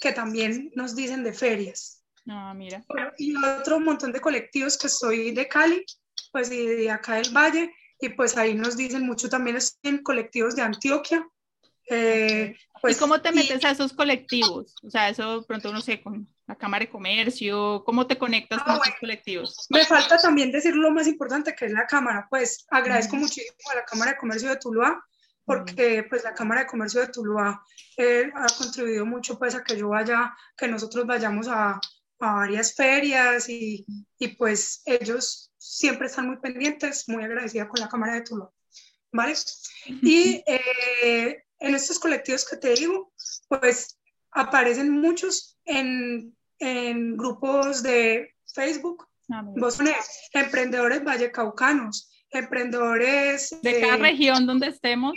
que 0.00 0.12
también 0.12 0.70
nos 0.74 0.94
dicen 0.94 1.24
de 1.24 1.32
ferias. 1.32 2.04
Ah, 2.28 2.54
mira. 2.54 2.84
Bueno, 2.88 3.10
y 3.18 3.34
otro 3.36 3.80
montón 3.80 4.12
de 4.12 4.20
colectivos 4.20 4.78
que 4.78 4.88
soy 4.88 5.32
de 5.32 5.48
Cali, 5.48 5.84
pues 6.32 6.50
y 6.52 6.64
de 6.64 6.90
acá 6.90 7.16
del 7.16 7.36
Valle, 7.36 7.74
y 8.00 8.10
pues 8.10 8.36
ahí 8.36 8.54
nos 8.54 8.76
dicen 8.76 9.04
mucho 9.04 9.28
también 9.28 9.58
en 9.82 10.02
colectivos 10.02 10.54
de 10.54 10.62
Antioquia. 10.62 11.26
Eh, 11.92 12.56
pues, 12.80 12.96
¿Y 12.96 13.00
cómo 13.00 13.20
te 13.20 13.30
y- 13.30 13.34
metes 13.34 13.64
a 13.64 13.72
esos 13.72 13.92
colectivos? 13.92 14.74
O 14.82 14.90
sea, 14.90 15.08
eso 15.08 15.44
pronto 15.46 15.72
no 15.72 15.80
sé, 15.80 16.00
con 16.00 16.26
la 16.46 16.54
Cámara 16.56 16.84
de 16.84 16.90
Comercio, 16.90 17.82
¿cómo 17.84 18.06
te 18.06 18.16
conectas 18.16 18.60
Ah, 18.60 18.64
con 18.64 18.72
esos 18.74 18.84
bueno. 18.86 18.96
colectivos? 19.00 19.66
Me 19.70 19.84
falta 19.84 20.16
también 20.18 20.52
decir 20.52 20.74
lo 20.76 20.90
más 20.92 21.06
importante 21.08 21.54
que 21.54 21.66
es 21.66 21.72
la 21.72 21.86
Cámara. 21.86 22.26
Pues 22.30 22.64
agradezco 22.70 23.16
Ujú. 23.16 23.24
muchísimo 23.24 23.56
a 23.72 23.74
la 23.76 23.84
Cámara 23.84 24.12
de 24.12 24.16
Comercio 24.18 24.48
de 24.48 24.56
Tuluá 24.56 25.04
porque 25.44 26.04
pues 26.08 26.22
la 26.22 26.32
Cámara 26.32 26.60
de 26.60 26.66
Comercio 26.68 27.00
de 27.00 27.08
Tuluá 27.08 27.60
eh, 27.96 28.30
ha 28.36 28.46
contribuido 28.56 29.04
mucho 29.04 29.36
pues 29.36 29.54
a 29.56 29.64
que 29.64 29.76
yo 29.76 29.88
vaya, 29.88 30.32
que 30.56 30.68
nosotros 30.68 31.04
vayamos 31.06 31.48
a, 31.48 31.80
a 32.20 32.34
varias 32.34 32.74
ferias 32.76 33.48
y, 33.48 33.84
y 34.18 34.28
pues 34.36 34.82
ellos 34.86 35.50
siempre 35.58 36.06
están 36.06 36.28
muy 36.28 36.36
pendientes, 36.38 37.08
muy 37.08 37.24
agradecida 37.24 37.68
con 37.68 37.80
la 37.80 37.88
Cámara 37.88 38.14
de 38.14 38.22
Tuluá. 38.22 38.48
¿Vale? 39.12 39.34
Y 40.02 40.40
eh, 40.46 41.42
en 41.60 41.74
estos 41.74 41.98
colectivos 41.98 42.48
que 42.48 42.56
te 42.56 42.74
digo, 42.74 43.12
pues 43.48 43.98
aparecen 44.32 44.90
muchos 44.90 45.58
en, 45.64 46.36
en 46.58 47.16
grupos 47.16 47.82
de 47.82 48.34
Facebook, 48.54 49.06
Ah. 49.32 49.44
Vos 49.44 49.76
pones 49.76 49.94
emprendedores 50.32 51.04
vallecaucanos, 51.04 52.10
emprendedores 52.30 53.56
De 53.62 53.80
cada 53.80 53.94
eh, 53.94 53.98
región 53.98 54.44
donde 54.44 54.66
estemos. 54.66 55.14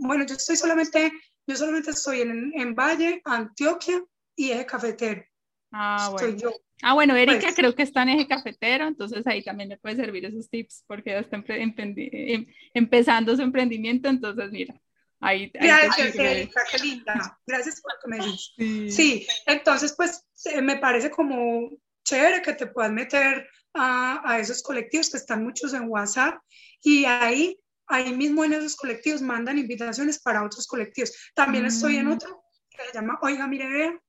Bueno, 0.00 0.24
yo 0.26 0.34
estoy 0.34 0.56
solamente, 0.56 1.12
yo 1.46 1.56
solamente 1.56 1.92
estoy 1.92 2.22
en, 2.22 2.52
en 2.54 2.74
Valle, 2.74 3.22
Antioquia 3.24 4.02
y 4.34 4.50
Eje 4.50 4.66
Cafetero. 4.66 5.22
Ah, 5.70 6.08
bueno. 6.12 6.36
yo. 6.36 6.50
Ah, 6.82 6.94
bueno, 6.94 7.14
Erika 7.14 7.40
Pues- 7.42 7.54
creo 7.54 7.74
que 7.76 7.84
está 7.84 8.02
en 8.02 8.08
eje 8.08 8.26
cafetero, 8.26 8.88
entonces 8.88 9.24
ahí 9.28 9.44
también 9.44 9.68
le 9.68 9.76
puede 9.78 9.94
servir 9.94 10.24
esos 10.24 10.50
tips 10.50 10.82
porque 10.88 11.16
está 11.16 11.36
emprendi- 11.36 12.10
em- 12.12 12.46
empezando 12.74 13.36
su 13.36 13.42
emprendimiento, 13.42 14.08
entonces 14.08 14.50
mira, 14.50 14.74
ahí, 15.22 15.42
ahí 15.42 15.50
te 15.50 15.58
Gracias. 15.58 16.14
Erika, 16.16 16.60
qué 16.70 16.78
linda. 16.78 17.38
Gracias 17.46 17.80
por 17.80 17.92
lo 17.94 17.98
que 18.00 18.08
me 18.08 18.16
dices. 18.26 18.52
Sí. 18.56 18.90
Sí, 18.90 19.26
entonces 19.46 19.94
pues 19.96 20.24
me 20.62 20.76
parece 20.78 21.10
como 21.10 21.70
chévere 22.04 22.42
que 22.42 22.52
te 22.54 22.66
puedas 22.66 22.92
meter 22.92 23.48
a, 23.74 24.20
a 24.30 24.38
esos 24.38 24.62
colectivos 24.62 25.10
que 25.10 25.16
están 25.18 25.42
muchos 25.44 25.72
en 25.72 25.88
WhatsApp 25.88 26.34
y 26.82 27.04
ahí, 27.04 27.58
ahí 27.86 28.12
mismo 28.14 28.44
en 28.44 28.54
esos 28.54 28.76
colectivos 28.76 29.22
mandan 29.22 29.58
invitaciones 29.58 30.20
para 30.20 30.44
otros 30.44 30.66
colectivos. 30.66 31.12
También 31.34 31.64
estoy 31.66 31.96
en 31.96 32.06
Mm. 32.08 32.12
otro 32.12 32.44
que 32.68 32.82
se 32.86 32.92
llama 32.92 33.18
Oiga, 33.22 33.46
mire, 33.46 33.68
vea, 33.68 34.00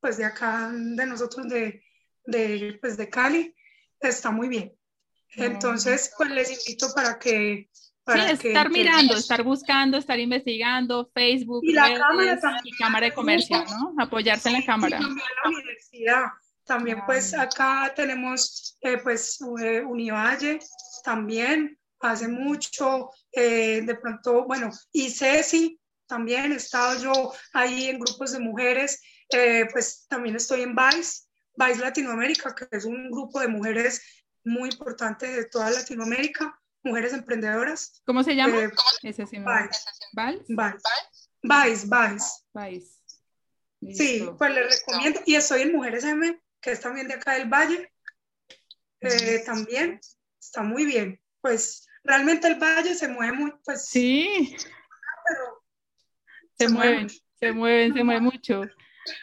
pues 0.00 0.16
de 0.16 0.24
acá, 0.24 0.70
de 0.72 1.06
nosotros 1.06 1.48
de, 1.48 1.82
de, 2.26 2.78
pues 2.80 2.96
de 2.96 3.08
Cali, 3.10 3.54
está 3.98 4.30
muy 4.30 4.48
bien. 4.48 4.72
Entonces, 5.36 6.12
pues 6.16 6.30
les 6.30 6.50
invito 6.50 6.92
para 6.94 7.18
que... 7.18 7.68
Sí, 8.12 8.18
Para 8.18 8.36
que 8.38 8.48
estar 8.48 8.70
mirando, 8.70 9.16
estar 9.16 9.42
buscando, 9.42 9.96
estar 9.98 10.18
investigando, 10.18 11.10
Facebook, 11.14 11.62
Y 11.64 11.72
la 11.72 11.86
redes 11.86 11.98
cámara 12.00 12.40
también. 12.40 12.62
y 12.66 12.76
Cámara 12.78 13.06
de 13.06 13.12
Comercio, 13.14 13.64
¿no? 13.64 13.94
Apoyarse 13.98 14.48
en 14.48 14.54
la 14.54 14.60
Sí, 14.60 14.66
cámara. 14.66 14.96
Y 14.98 15.00
también 15.02 15.26
la 15.44 15.50
universidad. 15.50 16.24
También 16.64 16.98
Ah, 17.00 17.06
pues 17.06 17.34
acá 17.34 17.92
tenemos 17.96 18.76
eh, 18.80 18.98
pues 18.98 19.38
eh, 19.60 19.82
Univalle 19.82 20.60
también 21.02 21.76
hace 22.00 22.28
mucho, 22.28 23.10
eh, 23.32 23.82
de 23.84 23.94
pronto, 23.96 24.44
bueno, 24.46 24.70
y 24.92 25.10
Ceci 25.10 25.78
también 26.06 26.52
he 26.52 26.56
estado 26.56 27.00
yo 27.02 27.32
ahí 27.52 27.88
en 27.88 27.98
grupos 27.98 28.32
de 28.32 28.38
mujeres, 28.40 29.00
eh, 29.30 29.66
pues 29.72 30.06
también 30.08 30.36
estoy 30.36 30.62
en 30.62 30.74
Vice. 30.74 31.22
Vice 31.56 31.80
Latinoamérica, 31.80 32.54
que 32.54 32.66
es 32.70 32.84
un 32.84 33.10
grupo 33.10 33.40
de 33.40 33.48
mujeres 33.48 34.00
muy 34.44 34.70
importante 34.70 35.26
de 35.26 35.44
toda 35.46 35.70
Latinoamérica, 35.70 36.58
mujeres 36.82 37.12
emprendedoras. 37.12 38.02
¿Cómo 38.06 38.22
se 38.22 38.34
llama? 38.34 38.56
Eh, 38.58 38.70
Ese 39.02 39.26
sí 39.26 39.38
me- 39.38 39.46
Vice. 39.46 39.80
¿Vals? 40.12 40.44
Vice. 41.42 41.86
Vice. 42.52 43.00
Sí, 43.94 44.28
pues 44.36 44.54
les 44.54 44.78
recomiendo. 44.80 45.20
Y 45.26 45.34
estoy 45.36 45.62
en 45.62 45.72
Mujeres 45.72 46.04
M, 46.04 46.38
que 46.60 46.72
es 46.72 46.80
también 46.80 47.08
de 47.08 47.14
acá 47.14 47.34
del 47.34 47.48
Valle. 47.48 47.90
Eh, 49.00 49.42
también 49.46 49.98
está 50.38 50.62
muy 50.62 50.84
bien. 50.84 51.18
Pues 51.40 51.86
realmente 52.04 52.46
el 52.48 52.56
Valle 52.56 52.94
se 52.94 53.08
mueve 53.08 53.32
muy, 53.32 53.52
pues 53.64 53.86
Sí, 53.86 54.54
pero 55.26 55.62
se 56.58 56.66
se 56.66 56.68
mueve 56.72 56.90
mueven, 56.92 57.08
se 57.08 57.52
mueven, 57.52 57.94
se 57.94 58.04
mueve 58.04 58.20
mucho. 58.20 58.62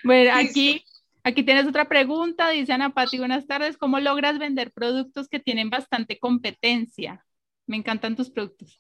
Bueno, 0.04 0.32
Sí, 0.40 0.48
aquí, 0.48 0.86
aquí 1.24 1.44
tienes 1.44 1.68
otra 1.68 1.88
pregunta, 1.88 2.50
dice 2.50 2.74
Ana 2.74 2.92
Pati, 2.96 3.20
buenas 3.20 3.46
tardes, 3.46 3.78
¿cómo 3.78 4.00
logras 4.00 4.40
vender 4.40 4.72
productos 4.72 5.28
que 5.30 5.40
tienen 5.40 5.70
bastante 5.70 6.18
competencia? 6.18 7.24
Me 7.68 7.78
encantan 7.78 8.16
tus 8.16 8.30
productos. 8.30 8.80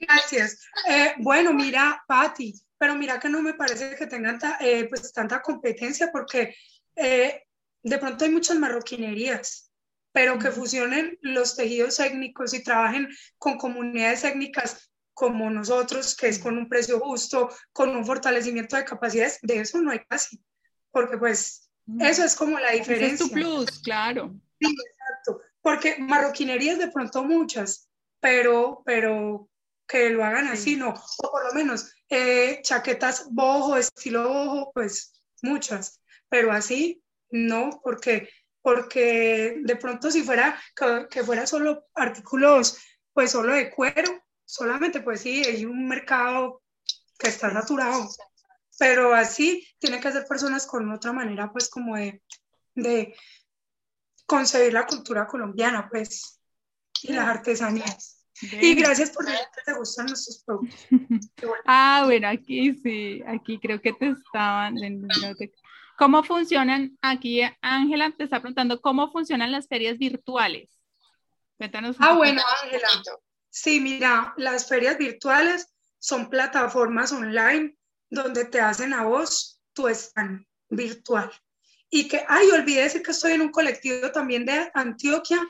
Gracias. 0.00 0.66
Eh, 0.88 1.14
bueno, 1.18 1.52
mira, 1.54 2.02
Patti, 2.08 2.52
pero 2.76 2.94
mira 2.96 3.20
que 3.20 3.28
no 3.28 3.40
me 3.40 3.54
parece 3.54 3.94
que 3.94 4.06
tengan 4.06 4.38
ta- 4.38 4.58
eh, 4.60 4.86
pues 4.88 5.12
tanta 5.12 5.40
competencia 5.40 6.10
porque 6.10 6.54
eh, 6.96 7.42
de 7.82 7.98
pronto 7.98 8.24
hay 8.24 8.30
muchas 8.32 8.58
marroquinerías, 8.58 9.70
pero 10.12 10.38
que 10.38 10.50
fusionen 10.50 11.16
los 11.22 11.56
tejidos 11.56 12.00
étnicos 12.00 12.52
y 12.54 12.62
trabajen 12.62 13.08
con 13.38 13.56
comunidades 13.56 14.24
étnicas 14.24 14.90
como 15.14 15.48
nosotros, 15.50 16.16
que 16.16 16.28
es 16.28 16.38
con 16.38 16.58
un 16.58 16.68
precio 16.68 16.98
justo, 16.98 17.48
con 17.72 17.90
un 17.96 18.04
fortalecimiento 18.04 18.76
de 18.76 18.84
capacidades, 18.84 19.38
de 19.42 19.60
eso 19.60 19.80
no 19.80 19.90
hay 19.92 20.00
casi, 20.08 20.42
porque 20.90 21.18
pues 21.18 21.70
eso 22.00 22.24
es 22.24 22.34
como 22.34 22.58
la 22.58 22.72
Ese 22.72 22.80
es 22.82 22.88
diferencia. 22.88 23.26
tu 23.26 23.32
plus, 23.32 23.78
claro. 23.80 24.34
Exacto, 24.58 25.40
porque 25.60 25.96
marroquinerías 25.98 26.78
de 26.78 26.88
pronto 26.90 27.22
muchas, 27.24 27.88
pero, 28.22 28.82
pero 28.86 29.50
que 29.88 30.10
lo 30.10 30.24
hagan 30.24 30.46
así, 30.46 30.76
no, 30.76 30.94
o 31.18 31.30
por 31.30 31.44
lo 31.44 31.52
menos 31.52 31.92
eh, 32.08 32.60
chaquetas 32.62 33.26
boho, 33.30 33.76
estilo 33.76 34.28
boho, 34.28 34.70
pues 34.72 35.20
muchas, 35.42 36.00
pero 36.28 36.52
así 36.52 37.02
no, 37.30 37.80
porque, 37.82 38.28
porque 38.62 39.56
de 39.62 39.76
pronto 39.76 40.08
si 40.10 40.22
fuera 40.22 40.56
que, 40.76 41.08
que 41.10 41.24
fuera 41.24 41.48
solo 41.48 41.88
artículos, 41.94 42.78
pues 43.12 43.32
solo 43.32 43.54
de 43.54 43.70
cuero, 43.70 44.22
solamente 44.44 45.00
pues 45.00 45.22
sí, 45.22 45.42
hay 45.44 45.64
un 45.64 45.88
mercado 45.88 46.62
que 47.18 47.26
está 47.26 47.52
saturado, 47.52 48.08
pero 48.78 49.12
así 49.14 49.66
tienen 49.80 50.00
que 50.00 50.12
ser 50.12 50.26
personas 50.26 50.64
con 50.64 50.90
otra 50.92 51.12
manera 51.12 51.50
pues 51.50 51.68
como 51.68 51.96
de, 51.96 52.22
de 52.76 53.16
concebir 54.26 54.72
la 54.72 54.86
cultura 54.86 55.26
colombiana, 55.26 55.88
pues, 55.90 56.41
y 57.02 57.12
las 57.12 57.28
artesanías. 57.28 58.24
Y 58.40 58.74
Ven. 58.74 58.78
gracias 58.78 59.10
por 59.10 59.24
decir 59.24 59.46
que 59.54 59.72
te 59.72 59.78
gustan 59.78 60.06
nuestros 60.06 60.42
productos. 60.44 60.80
Bueno. 61.40 61.62
Ah, 61.66 62.02
bueno, 62.04 62.28
aquí 62.28 62.74
sí, 62.82 63.22
aquí 63.26 63.58
creo 63.58 63.80
que 63.80 63.92
te 63.92 64.08
estaban. 64.08 64.76
¿Cómo 65.98 66.22
funcionan? 66.24 66.98
Aquí 67.02 67.42
Ángela 67.60 68.12
te 68.16 68.24
está 68.24 68.40
preguntando 68.40 68.80
cómo 68.80 69.10
funcionan 69.12 69.52
las 69.52 69.68
ferias 69.68 69.98
virtuales. 69.98 70.70
Cuéntanos. 71.58 71.96
Ah, 71.98 72.14
bueno, 72.14 72.42
Ángela. 72.64 72.88
Sí, 73.50 73.80
mira, 73.80 74.34
las 74.36 74.68
ferias 74.68 74.98
virtuales 74.98 75.68
son 75.98 76.30
plataformas 76.30 77.12
online 77.12 77.76
donde 78.10 78.46
te 78.46 78.60
hacen 78.60 78.92
a 78.94 79.04
vos 79.04 79.60
tu 79.72 79.88
stand 79.88 80.44
virtual. 80.68 81.30
Y 81.90 82.08
que, 82.08 82.24
ay, 82.26 82.48
olvidé 82.50 82.84
decir 82.84 83.02
que 83.02 83.10
estoy 83.10 83.32
en 83.32 83.42
un 83.42 83.50
colectivo 83.50 84.10
también 84.10 84.46
de 84.46 84.70
Antioquia, 84.74 85.40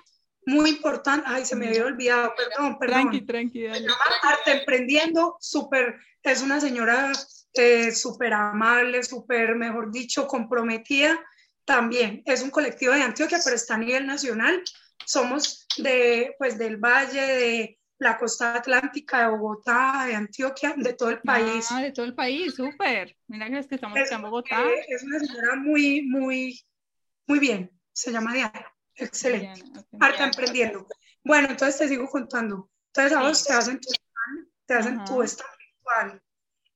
muy 0.47 0.71
importante. 0.71 1.25
Ay, 1.29 1.45
se 1.45 1.57
me 1.57 1.69
había 1.69 1.85
olvidado, 1.85 2.35
perdón, 2.37 2.79
perdón. 2.79 3.01
Tranqui, 3.03 3.21
tranqui, 3.23 3.63
dale. 3.65 3.87
Arte 4.23 4.53
Emprendiendo, 4.59 5.37
súper, 5.41 5.99
es 6.23 6.43
una 6.43 6.61
señora 6.61 7.13
eh, 7.55 7.93
súper 7.93 8.33
amable, 8.33 9.03
súper, 9.03 9.55
mejor 9.55 9.93
dicho, 9.93 10.27
comprometida. 10.27 11.19
También 11.65 12.23
es 12.27 12.43
un 12.43 12.51
colectivo 12.51 12.93
de 12.93 13.03
Antioquia, 13.03 13.39
pero 13.43 13.57
está 13.57 13.75
a 13.75 13.79
nivel 13.79 14.07
nacional. 14.07 14.63
Somos 15.05 15.67
de, 15.79 16.35
pues, 16.39 16.59
del 16.59 16.77
Valle, 16.77 17.21
de 17.21 17.79
la 17.99 18.19
costa 18.19 18.57
atlántica, 18.57 19.21
de 19.23 19.29
Bogotá, 19.29 20.05
de 20.07 20.15
Antioquia, 20.17 20.75
de 20.77 20.93
todo 20.95 21.11
el 21.11 21.21
país. 21.21 21.69
Ah, 21.71 21.81
de 21.81 21.93
todo 21.93 22.05
el 22.07 22.15
país, 22.17 22.55
súper. 22.55 23.17
Mira 23.29 23.49
que 23.49 23.59
es 23.59 23.67
que 23.69 23.77
estamos 23.77 23.97
Es, 23.99 24.11
en 24.11 24.23
Bogotá. 24.23 24.61
eh, 24.61 24.87
es 24.89 25.05
una 25.05 25.21
señora 25.21 25.55
muy, 25.55 26.03
muy, 26.03 26.61
muy 27.29 27.39
bien. 27.39 27.71
Se 27.93 28.11
llama 28.11 28.35
Diana. 28.35 28.72
Excelente. 28.97 29.63
Bien, 29.63 29.79
ok. 29.79 29.87
Arte 30.01 30.23
emprendiendo. 30.23 30.87
Bueno, 31.25 31.49
entonces 31.51 31.79
te 31.79 31.89
sigo 31.89 32.09
contando. 32.09 32.71
Entonces 32.89 33.17
a 33.17 33.23
vos 33.23 33.39
Sí. 33.39 33.45
te 33.47 33.53
hacen 33.55 33.81
tu 33.81 33.89
stand, 33.91 34.49
te 34.67 34.75
hacen 34.75 34.95
Ajá. 34.97 35.05
tu 35.05 35.23
stand 35.23 35.51
virtual. 35.59 36.23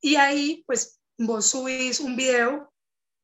Y 0.01 0.17
ahí, 0.17 0.65
pues, 0.67 1.01
vos 1.19 1.47
subís 1.47 2.01
un 2.01 2.17
video 2.17 2.73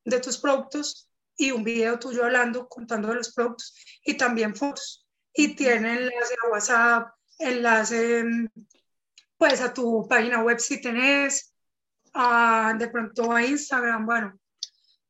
de 0.04 0.20
tus 0.20 0.38
productos 0.38 1.08
y 1.36 1.50
un 1.52 1.64
video 1.64 1.98
tuyo 1.98 2.24
hablando, 2.24 2.68
contando 2.68 3.08
de 3.08 3.14
los 3.16 3.32
productos 3.32 3.74
y 4.04 4.14
también 4.16 4.54
fotos. 4.54 5.06
Y 5.32 5.54
tiene 5.54 5.94
enlace 5.94 6.34
a 6.44 6.48
WhatsApp, 6.50 7.14
enlace, 7.38 8.24
mm, 8.24 8.48
pues, 9.38 9.60
a 9.60 9.72
tu 9.72 10.06
página 10.08 10.42
web 10.42 10.58
si 10.58 10.80
tenés, 10.80 11.54
a, 12.14 12.74
de 12.78 12.88
pronto 12.88 13.32
a 13.32 13.42
Instagram, 13.42 14.04
bueno, 14.04 14.38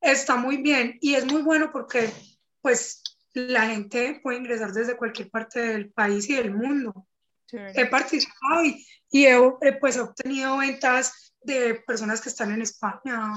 está 0.01 0.37
muy 0.37 0.59
bien 0.59 0.99
y 1.01 1.14
es 1.14 1.25
muy 1.25 1.42
bueno 1.42 1.71
porque, 1.73 2.12
pues, 2.61 3.02
la 3.35 3.66
gente 3.66 4.21
puede 4.23 4.38
ingresar 4.38 4.73
desde 4.73 4.97
cualquier 4.97 5.31
parte 5.31 5.61
del 5.61 5.90
país 5.92 6.29
y 6.29 6.35
del 6.35 6.55
mundo. 6.55 7.07
He 7.53 7.87
participado 7.87 8.64
y, 8.64 8.87
y 9.11 9.27
he, 9.27 9.37
eh, 9.37 9.77
pues, 9.79 9.97
he 9.97 10.01
obtenido 10.01 10.57
ventas 10.57 11.35
de 11.42 11.75
personas 11.87 12.21
que 12.21 12.31
están 12.31 12.53
en 12.53 12.62
España, 12.62 13.33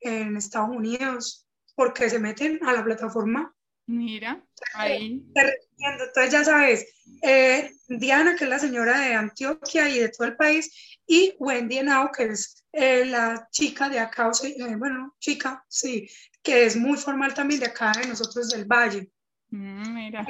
en 0.00 0.36
Estados 0.36 0.70
Unidos, 0.70 1.46
porque 1.74 2.10
se 2.10 2.18
meten 2.18 2.60
a 2.64 2.72
la 2.72 2.84
plataforma 2.84 3.54
Mira, 3.86 4.42
ahí. 4.74 5.22
Entonces 5.34 6.32
ya 6.32 6.44
sabes, 6.44 6.86
eh, 7.22 7.70
Diana, 7.88 8.34
que 8.34 8.44
es 8.44 8.50
la 8.50 8.58
señora 8.58 8.98
de 8.98 9.14
Antioquia 9.14 9.88
y 9.88 9.98
de 9.98 10.08
todo 10.08 10.26
el 10.26 10.36
país, 10.36 10.98
y 11.06 11.34
Wendy 11.38 11.78
Henao, 11.78 12.10
que 12.10 12.24
es 12.24 12.64
eh, 12.72 13.04
la 13.04 13.46
chica 13.50 13.90
de 13.90 13.98
acá, 13.98 14.28
o 14.28 14.34
sea, 14.34 14.50
bueno, 14.78 15.14
chica, 15.18 15.62
sí, 15.68 16.08
que 16.42 16.64
es 16.64 16.76
muy 16.76 16.96
formal 16.96 17.34
también 17.34 17.60
de 17.60 17.66
acá 17.66 17.92
de 17.92 18.06
nosotros 18.06 18.48
del 18.48 18.64
Valle, 18.64 19.10
Mm, 19.54 19.94
mira, 19.94 20.26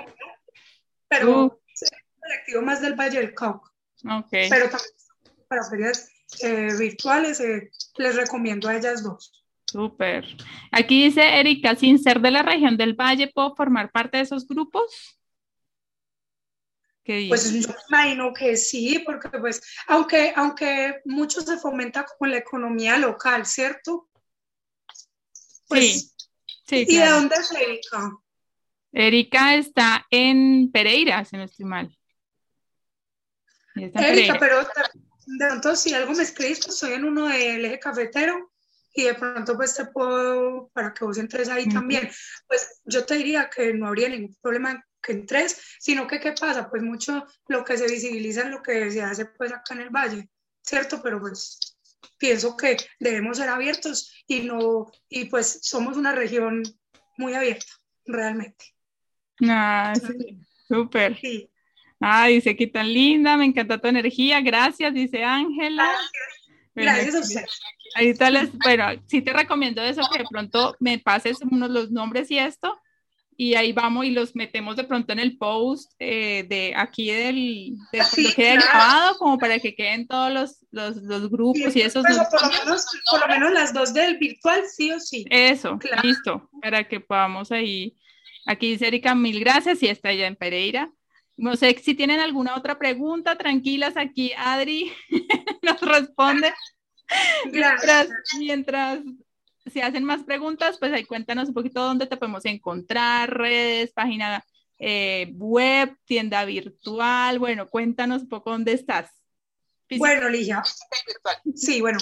pero 1.09 1.47
Uh. 1.47 1.61
es 1.73 1.83
un 1.91 2.21
colectivo 2.21 2.61
más 2.61 2.83
del 2.83 2.95
Valle 2.95 3.21
del 3.21 3.35
Cauca, 3.35 3.73
pero 4.51 4.69
también 4.69 4.93
para 5.49 5.65
ferias 5.65 6.11
eh, 6.43 6.75
virtuales 6.79 7.41
eh, 7.41 7.71
les 7.97 8.17
recomiendo 8.17 8.69
a 8.69 8.77
ellas 8.77 9.03
dos. 9.03 9.33
Súper. 9.67 10.27
Aquí 10.71 11.05
dice 11.05 11.41
Erika, 11.41 11.75
sin 11.75 11.99
ser 11.99 12.21
de 12.21 12.31
la 12.33 12.43
región 12.43 12.77
del 12.77 12.93
Valle, 12.93 13.33
¿puedo 13.35 13.57
formar 13.57 13.91
parte 13.91 14.19
de 14.19 14.25
esos 14.25 14.47
grupos? 14.47 15.19
¿Qué 17.03 17.25
Pues 17.29 17.51
yo 17.51 17.69
me 17.69 17.75
imagino 17.89 18.33
que 18.35 18.59
sí, 18.59 18.99
porque 19.07 19.31
pues, 19.39 19.63
aunque, 19.87 20.35
aunque 20.37 21.01
mucho 21.07 21.41
se 21.41 21.57
fomenta 21.57 22.05
con 22.19 22.31
la 22.31 22.39
economía 22.39 22.99
local, 22.99 23.47
¿cierto? 23.47 24.11
Pues, 25.67 26.15
Sí, 26.67 26.87
sí, 26.87 26.95
¿Y 26.95 26.99
de 26.99 27.09
dónde 27.09 27.37
es 27.37 27.51
Erika? 27.53 28.11
Erika 28.95 29.57
está 29.57 30.07
en 30.09 30.71
Pereira, 30.71 31.25
si 31.25 31.37
no 31.37 31.43
estoy 31.43 31.67
mal. 31.67 31.99
En 33.75 33.83
Erika, 33.83 34.01
Pereira. 34.01 34.39
pero 34.39 34.59
de, 34.61 35.47
pronto 35.49 35.75
si 35.75 35.93
algo 35.93 36.13
me 36.13 36.23
escribes, 36.23 36.61
pues 36.61 36.75
estoy 36.75 36.93
en 36.93 37.05
uno 37.05 37.27
del 37.27 37.65
eje 37.65 37.81
cafetero 37.81 38.53
y 38.95 39.03
de 39.03 39.15
pronto 39.15 39.57
pues 39.57 39.75
te 39.75 39.87
puedo, 39.87 40.71
para 40.73 40.95
que 40.95 41.05
vos 41.05 41.19
entres 41.19 41.49
ahí 41.49 41.69
también, 41.69 42.09
pues 42.47 42.81
yo 42.85 43.05
te 43.05 43.17
diría 43.17 43.51
que 43.51 43.75
no 43.75 43.89
habría 43.89 44.09
ningún 44.09 44.37
problema 44.41 44.81
que 45.03 45.11
entres, 45.11 45.61
sino 45.81 46.07
que 46.07 46.21
qué 46.21 46.33
pasa, 46.33 46.71
pues 46.71 46.81
mucho 46.81 47.27
lo 47.49 47.65
que 47.65 47.77
se 47.77 47.89
visibiliza 47.89 48.43
es 48.43 48.51
lo 48.51 48.63
que 48.63 48.93
se 48.93 49.03
hace 49.03 49.27
pues 49.27 49.53
acá 49.53 49.75
en 49.75 49.81
el 49.81 49.91
valle, 49.91 50.31
¿cierto? 50.63 51.03
Pero 51.03 51.21
pues 51.21 51.59
pienso 52.17 52.57
que 52.57 52.77
debemos 53.01 53.39
ser 53.39 53.49
abiertos 53.49 54.25
y 54.29 54.43
no, 54.43 54.87
y 55.09 55.25
pues 55.25 55.59
somos 55.63 55.97
una 55.97 56.13
región 56.13 56.63
muy 57.19 57.35
abierta, 57.35 57.73
realmente. 58.07 58.74
Ah, 59.43 59.93
sí, 59.95 60.39
súper. 60.69 61.19
Sí. 61.19 61.49
Ah, 62.01 62.27
dice 62.27 62.57
que 62.57 62.67
tan 62.67 62.93
linda, 62.93 63.37
me 63.37 63.47
encanta 63.47 63.79
tu 63.79 63.89
energía, 63.89 64.41
gracias, 64.41 64.93
dice 64.93 65.25
Ángela. 65.25 65.85
Bueno, 66.75 66.93
Gracias 66.93 67.15
a 67.15 67.21
usted. 67.21 67.45
Ahí 67.95 68.09
está, 68.09 68.31
les, 68.31 68.51
bueno, 68.59 68.87
sí 69.07 69.23
te 69.23 69.33
recomiendo 69.33 69.83
eso, 69.83 70.03
que 70.13 70.19
de 70.19 70.29
pronto 70.29 70.77
me 70.81 70.99
pases 70.99 71.39
unos 71.49 71.71
los 71.71 71.91
nombres 71.93 72.31
y 72.31 72.39
esto, 72.39 72.77
y 73.37 73.55
ahí 73.55 73.73
vamos 73.73 74.05
y 74.07 74.11
los 74.11 74.35
metemos 74.37 74.77
de 74.77 74.85
pronto 74.85 75.13
en 75.13 75.19
el 75.19 75.37
post 75.37 75.93
eh, 75.99 76.45
de 76.49 76.73
aquí 76.77 77.11
del, 77.11 77.71
lo 77.93 78.35
que 78.35 78.57
grabado, 78.57 79.19
como 79.19 79.39
para 79.39 79.59
que 79.59 79.75
queden 79.75 80.07
todos 80.07 80.33
los, 80.33 80.67
los, 80.71 80.97
los 80.97 81.31
grupos 81.31 81.75
y 81.75 81.81
esos. 81.81 82.05
Pero 82.07 82.23
por, 82.31 82.43
lo 82.43 82.49
menos, 82.49 82.87
por 83.11 83.21
lo 83.21 83.29
menos 83.29 83.53
las 83.53 83.73
dos 83.73 83.93
del 83.93 84.19
virtual, 84.19 84.63
sí 84.69 84.93
o 84.93 85.01
sí. 85.01 85.25
Eso, 85.31 85.79
listo, 86.03 86.49
para 86.61 86.85
que 86.85 87.01
podamos 87.01 87.51
ahí. 87.51 87.97
Aquí 88.47 88.73
dice 88.73 88.89
Erika, 88.89 89.15
mil 89.15 89.41
gracias 89.41 89.83
y 89.83 89.89
está 89.89 90.13
ya 90.13 90.27
en 90.27 90.37
Pereira. 90.37 90.93
No 91.37 91.57
sé 91.57 91.77
si 91.83 91.95
tienen 91.95 92.21
alguna 92.21 92.57
otra 92.57 92.79
pregunta, 92.79 93.37
tranquilas, 93.37 93.97
aquí 93.97 94.33
Adri 94.37 94.93
nos 95.63 95.81
responde. 95.81 96.53
Mientras, 97.51 98.09
mientras 98.39 99.01
si 99.67 99.81
hacen 99.81 100.05
más 100.05 100.23
preguntas, 100.25 100.79
pues 100.79 100.93
ahí 100.93 101.05
cuéntanos 101.05 101.49
un 101.49 101.55
poquito 101.55 101.83
dónde 101.83 102.07
te 102.07 102.17
podemos 102.17 102.45
encontrar, 102.45 103.37
redes, 103.37 103.93
página 103.93 104.45
eh, 104.79 105.33
web, 105.35 105.97
tienda 106.05 106.45
virtual. 106.45 107.39
Bueno, 107.39 107.69
cuéntanos 107.69 108.23
un 108.23 108.29
poco 108.29 108.51
dónde 108.51 108.73
estás. 108.73 109.11
Bueno, 109.97 110.29
Ligia. 110.29 110.63
Sí, 111.55 111.81
bueno, 111.81 111.99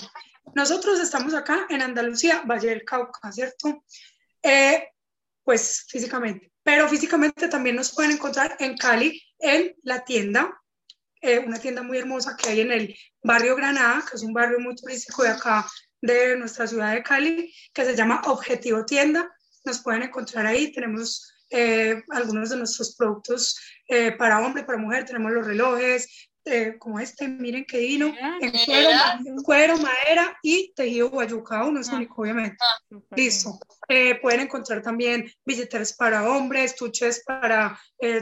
nosotros 0.55 1.01
estamos 1.01 1.35
acá 1.35 1.67
en 1.69 1.83
Andalucía, 1.83 2.43
Valle 2.45 2.71
del 2.71 2.85
Cauca, 2.85 3.33
¿cierto? 3.33 3.85
Eh, 4.43 4.89
pues 5.45 5.87
físicamente, 5.89 6.53
pero 6.63 6.89
físicamente 6.89 7.49
también 7.49 7.77
nos 7.77 7.93
pueden 7.93 8.13
encontrar 8.13 8.57
en 8.59 8.77
Cali, 8.77 9.21
en 9.39 9.75
la 9.83 10.05
tienda, 10.05 10.63
eh, 11.21 11.39
una 11.39 11.59
tienda 11.59 11.83
muy 11.83 11.99
hermosa 11.99 12.37
que 12.37 12.51
hay 12.51 12.61
en 12.61 12.73
el 12.73 12.97
barrio 13.23 13.55
Granada, 13.55 14.05
que 14.09 14.17
es 14.17 14.23
un 14.23 14.33
barrio 14.33 14.59
muy 14.59 14.75
turístico 14.75 15.23
de 15.23 15.31
acá 15.31 15.67
de 16.01 16.37
nuestra 16.37 16.67
ciudad 16.67 16.93
de 16.93 17.03
Cali, 17.03 17.55
que 17.73 17.85
se 17.85 17.95
llama 17.95 18.23
Objetivo 18.27 18.85
Tienda. 18.85 19.31
Nos 19.65 19.81
pueden 19.83 20.03
encontrar 20.03 20.47
ahí. 20.47 20.73
Tenemos 20.73 21.33
eh, 21.49 22.03
algunos 22.11 22.51
de 22.51 22.57
nuestros 22.57 22.97
productos 22.97 23.57
eh, 23.87 24.11
para 24.13 24.41
hombre, 24.41 24.65
para 24.65 24.79
mujer. 24.79 25.05
Tenemos 25.05 25.31
los 25.31 25.47
relojes, 25.47 26.09
eh, 26.45 26.77
como 26.79 26.99
este, 26.99 27.29
miren 27.29 27.65
qué 27.67 27.79
divino, 27.79 28.15
en 28.41 29.43
cuero, 29.43 29.77
madera 29.79 30.39
y 30.43 30.73
tejido 30.75 31.11
guayuca, 31.11 31.65
uno 31.65 31.81
es 31.81 31.89
ah. 31.89 31.97
único, 31.97 32.23
obviamente. 32.23 32.57
Ah, 32.61 32.97
Listo. 33.17 33.59
pueden 33.87 34.41
encontrar 34.41 34.83
también 34.83 35.31
billeteras 35.45 35.93
para 35.93 36.29
hombres, 36.29 36.73
estuches 36.73 37.23
para 37.25 37.79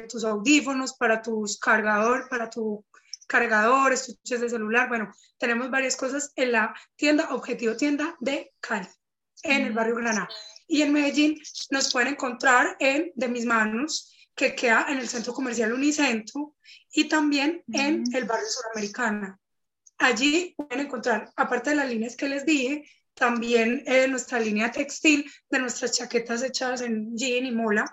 tus 0.08 0.24
audífonos, 0.24 0.94
para 0.94 1.22
tus 1.22 1.58
cargador, 1.58 2.28
para 2.28 2.50
tu 2.50 2.84
cargadores, 3.30 4.08
estuches 4.08 4.40
de 4.40 4.50
celular, 4.50 4.88
bueno, 4.88 5.12
tenemos 5.38 5.70
varias 5.70 5.96
cosas 5.96 6.32
en 6.34 6.50
la 6.50 6.74
tienda 6.96 7.32
Objetivo 7.32 7.76
Tienda 7.76 8.16
de 8.18 8.52
Cali, 8.58 8.88
en 9.44 9.66
el 9.66 9.72
barrio 9.72 9.94
Granada. 9.94 10.28
Y 10.66 10.82
en 10.82 10.92
Medellín 10.92 11.40
nos 11.70 11.92
pueden 11.92 12.14
encontrar 12.14 12.76
en 12.80 13.12
De 13.14 13.28
Mis 13.28 13.46
Manos, 13.46 14.12
que 14.40 14.54
queda 14.54 14.86
en 14.88 14.98
el 14.98 15.06
centro 15.06 15.34
comercial 15.34 15.74
Unicentro 15.74 16.54
y 16.94 17.04
también 17.10 17.62
en 17.74 18.04
el 18.14 18.24
barrio 18.24 18.46
Suramericana. 18.48 19.38
Allí 19.98 20.54
pueden 20.56 20.86
encontrar, 20.86 21.30
aparte 21.36 21.70
de 21.70 21.76
las 21.76 21.90
líneas 21.90 22.16
que 22.16 22.26
les 22.26 22.46
dije, 22.46 22.88
también 23.12 23.82
eh, 23.84 24.08
nuestra 24.08 24.40
línea 24.40 24.72
textil 24.72 25.30
de 25.50 25.58
nuestras 25.58 25.92
chaquetas 25.92 26.42
hechas 26.42 26.80
en 26.80 27.14
jean 27.14 27.44
y 27.44 27.52
mola. 27.52 27.84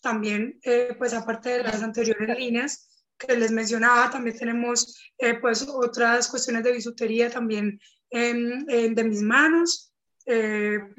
También, 0.00 0.60
eh, 0.62 0.94
pues 0.96 1.12
aparte 1.12 1.48
de 1.58 1.64
las 1.64 1.82
anteriores 1.82 2.38
líneas, 2.38 2.88
que 3.18 3.36
les 3.36 3.50
mencionaba, 3.50 4.08
también 4.08 4.38
tenemos 4.38 4.96
eh, 5.18 5.34
pues 5.40 5.66
otras 5.66 6.28
cuestiones 6.28 6.62
de 6.62 6.70
bisutería 6.70 7.30
también 7.30 7.80
de 8.08 9.04
mis 9.04 9.22
manos. 9.22 9.92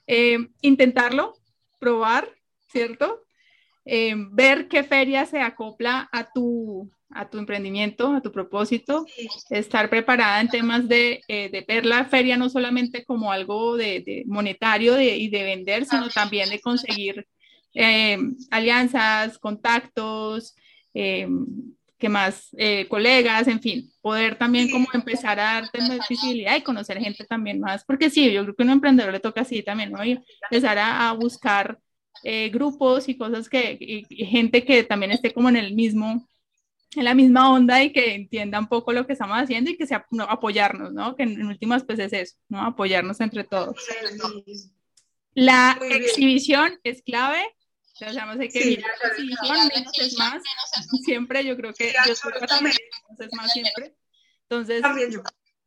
eh, 0.07 0.49
intentarlo, 0.61 1.33
probar, 1.79 2.27
¿cierto? 2.67 3.22
Eh, 3.85 4.15
ver 4.31 4.67
qué 4.67 4.83
feria 4.83 5.25
se 5.25 5.41
acopla 5.41 6.07
a 6.11 6.31
tu, 6.31 6.89
a 7.09 7.29
tu 7.29 7.37
emprendimiento, 7.37 8.13
a 8.13 8.21
tu 8.21 8.31
propósito, 8.31 9.05
estar 9.49 9.89
preparada 9.89 10.39
en 10.39 10.47
temas 10.47 10.87
de, 10.87 11.21
eh, 11.27 11.49
de, 11.49 11.65
ver 11.67 11.85
la 11.85 12.05
feria 12.05 12.37
no 12.37 12.49
solamente 12.49 13.03
como 13.03 13.31
algo 13.31 13.75
de, 13.75 14.01
de 14.05 14.23
monetario 14.25 14.99
y 15.01 15.27
de 15.27 15.43
vender, 15.43 15.85
sino 15.85 16.09
también 16.09 16.49
de 16.49 16.61
conseguir 16.61 17.27
eh, 17.73 18.17
alianzas, 18.51 19.37
contactos, 19.39 20.55
eh, 20.93 21.27
que 21.97 22.09
más, 22.09 22.49
eh, 22.57 22.85
colegas, 22.89 23.47
en 23.47 23.61
fin, 23.61 23.89
poder 24.01 24.35
también 24.35 24.69
como 24.69 24.87
empezar 24.93 25.39
a 25.39 25.61
darte 25.61 25.79
más 25.79 25.99
visibilidad 26.09 26.57
y 26.57 26.61
conocer 26.61 26.99
gente 26.99 27.23
también 27.23 27.61
más, 27.61 27.85
porque 27.85 28.09
sí, 28.09 28.31
yo 28.31 28.43
creo 28.43 28.55
que 28.55 28.63
a 28.63 28.65
un 28.65 28.71
emprendedor 28.73 29.13
le 29.13 29.21
toca 29.21 29.41
así 29.41 29.63
también, 29.63 29.91
¿no? 29.91 30.03
Y 30.03 30.19
empezar 30.51 30.77
a, 30.77 31.11
buscar 31.13 31.79
grupos 32.51 33.09
y 33.09 33.17
cosas 33.17 33.49
que, 33.49 34.05
gente 34.09 34.63
que 34.63 34.83
también 34.83 35.11
esté 35.11 35.33
como 35.33 35.49
en 35.49 35.57
el 35.57 35.73
mismo, 35.73 36.27
en 36.95 37.03
la 37.03 37.13
misma 37.13 37.51
onda 37.51 37.83
y 37.83 37.91
que 37.91 38.15
entienda 38.15 38.59
un 38.59 38.67
poco 38.67 38.93
lo 38.93 39.05
que 39.05 39.13
estamos 39.13 39.37
haciendo 39.37 39.69
y 39.69 39.77
que 39.77 39.85
sea 39.85 40.05
apoyarnos, 40.29 40.93
¿no? 40.93 41.15
Que 41.15 41.23
en, 41.23 41.45
últimas 41.45 41.83
pues 41.83 41.99
es 41.99 42.13
eso, 42.13 42.35
¿no? 42.49 42.61
Apoyarnos 42.61 43.19
entre 43.19 43.43
todos. 43.43 43.75
La 45.33 45.77
exhibición 45.89 46.79
es 46.83 47.01
clave, 47.01 47.43
o 47.95 48.11
sea, 48.11 48.31
hay 48.31 48.49
que 48.49 48.61
sí, 48.61 48.77
la 48.77 49.09
exhibición, 49.09 49.57
menos 49.73 49.99
es 49.99 50.17
más. 50.17 50.41
Siempre 51.03 51.45
yo 51.45 51.55
creo 51.55 51.73
que 51.73 51.93
yo 52.07 52.15
soy 52.15 52.33
menos 52.61 52.77
es 53.19 53.33
más 53.33 53.51
siempre. 53.51 53.95
Entonces, 54.49 54.83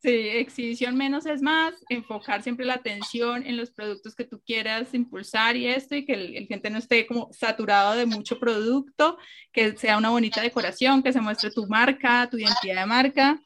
sí, 0.07 0.29
exhibición 0.29 0.97
menos 0.97 1.27
es 1.27 1.43
más, 1.43 1.75
enfocar 1.89 2.41
siempre 2.41 2.65
la 2.65 2.75
atención 2.75 3.45
en 3.45 3.57
los 3.57 3.73
productos 3.73 4.15
que 4.15 4.25
tú 4.25 4.41
quieras 4.47 4.95
impulsar 4.95 5.57
y 5.57 5.67
esto, 5.67 5.97
y 5.97 6.05
que 6.05 6.13
el, 6.13 6.47
gente 6.47 6.71
no 6.71 6.79
esté 6.79 7.07
como 7.09 7.29
saturado 7.33 7.95
de 7.95 8.07
mucho 8.07 8.39
producto, 8.39 9.19
que 9.53 9.77
sea 9.77 9.99
una 9.99 10.11
bonita 10.11 10.41
decoración, 10.41 11.03
que 11.03 11.13
se 11.13 11.21
muestre 11.21 11.51
tu 11.51 11.67
marca, 11.67 12.29
tu 12.31 12.39
identidad 12.39 12.83
de 12.83 12.87
marca. 12.87 13.41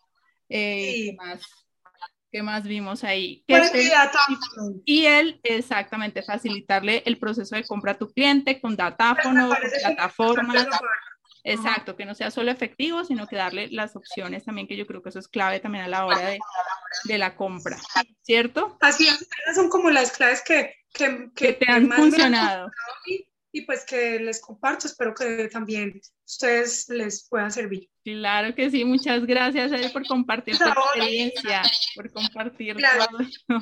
Eh, 0.51 0.93
sí. 0.95 1.17
más? 1.17 1.41
¿Qué 2.31 2.43
más 2.43 2.65
vimos 2.65 3.05
ahí? 3.05 3.43
y 4.85 5.07
él, 5.07 5.41
exactamente, 5.43 6.23
facilitarle 6.23 7.03
el 7.07 7.19
proceso 7.19 7.57
de 7.57 7.65
compra 7.65 7.93
a 7.93 7.99
tu 7.99 8.13
cliente 8.13 8.61
con 8.61 8.77
datáfono, 8.77 9.51
plataformas. 9.83 10.69
Exacto, 11.45 11.97
que 11.97 12.05
no 12.05 12.15
sea 12.15 12.31
solo 12.31 12.51
efectivo, 12.51 13.05
sino 13.05 13.27
que 13.27 13.37
darle 13.37 13.69
las 13.71 13.97
opciones 13.97 14.45
también, 14.45 14.67
que 14.67 14.77
yo 14.77 14.87
creo 14.87 15.03
que 15.03 15.09
eso 15.09 15.19
es 15.19 15.29
clave 15.29 15.61
también 15.61 15.85
a 15.85 15.89
la 15.89 16.07
hora 16.07 16.19
de, 16.19 16.39
de 17.05 17.19
la 17.19 17.35
compra, 17.37 17.79
¿cierto? 18.23 18.77
Así 18.81 19.09
son 19.55 19.69
como 19.69 19.91
las 19.91 20.13
claves 20.13 20.43
que, 20.43 20.75
que, 20.93 21.31
que, 21.35 21.53
te 21.55 21.71
han 21.71 21.91
funcionado. 21.91 22.71
y 23.53 23.63
pues 23.63 23.85
que 23.85 24.21
les 24.21 24.41
comparto, 24.41 24.87
espero 24.87 25.15
que 25.15 25.49
también 25.49 26.01
ustedes 26.27 26.89
les 26.89 27.27
puedan 27.29 27.51
servir. 27.51 27.89
Claro 28.05 28.55
que 28.55 28.71
sí, 28.71 28.85
muchas 28.85 29.25
gracias 29.27 29.93
por 29.93 30.07
compartir 30.07 30.57
tu 30.59 30.65
experiencia, 30.65 31.63
por 31.95 32.13
compartir 32.13 32.77
todo. 32.77 33.61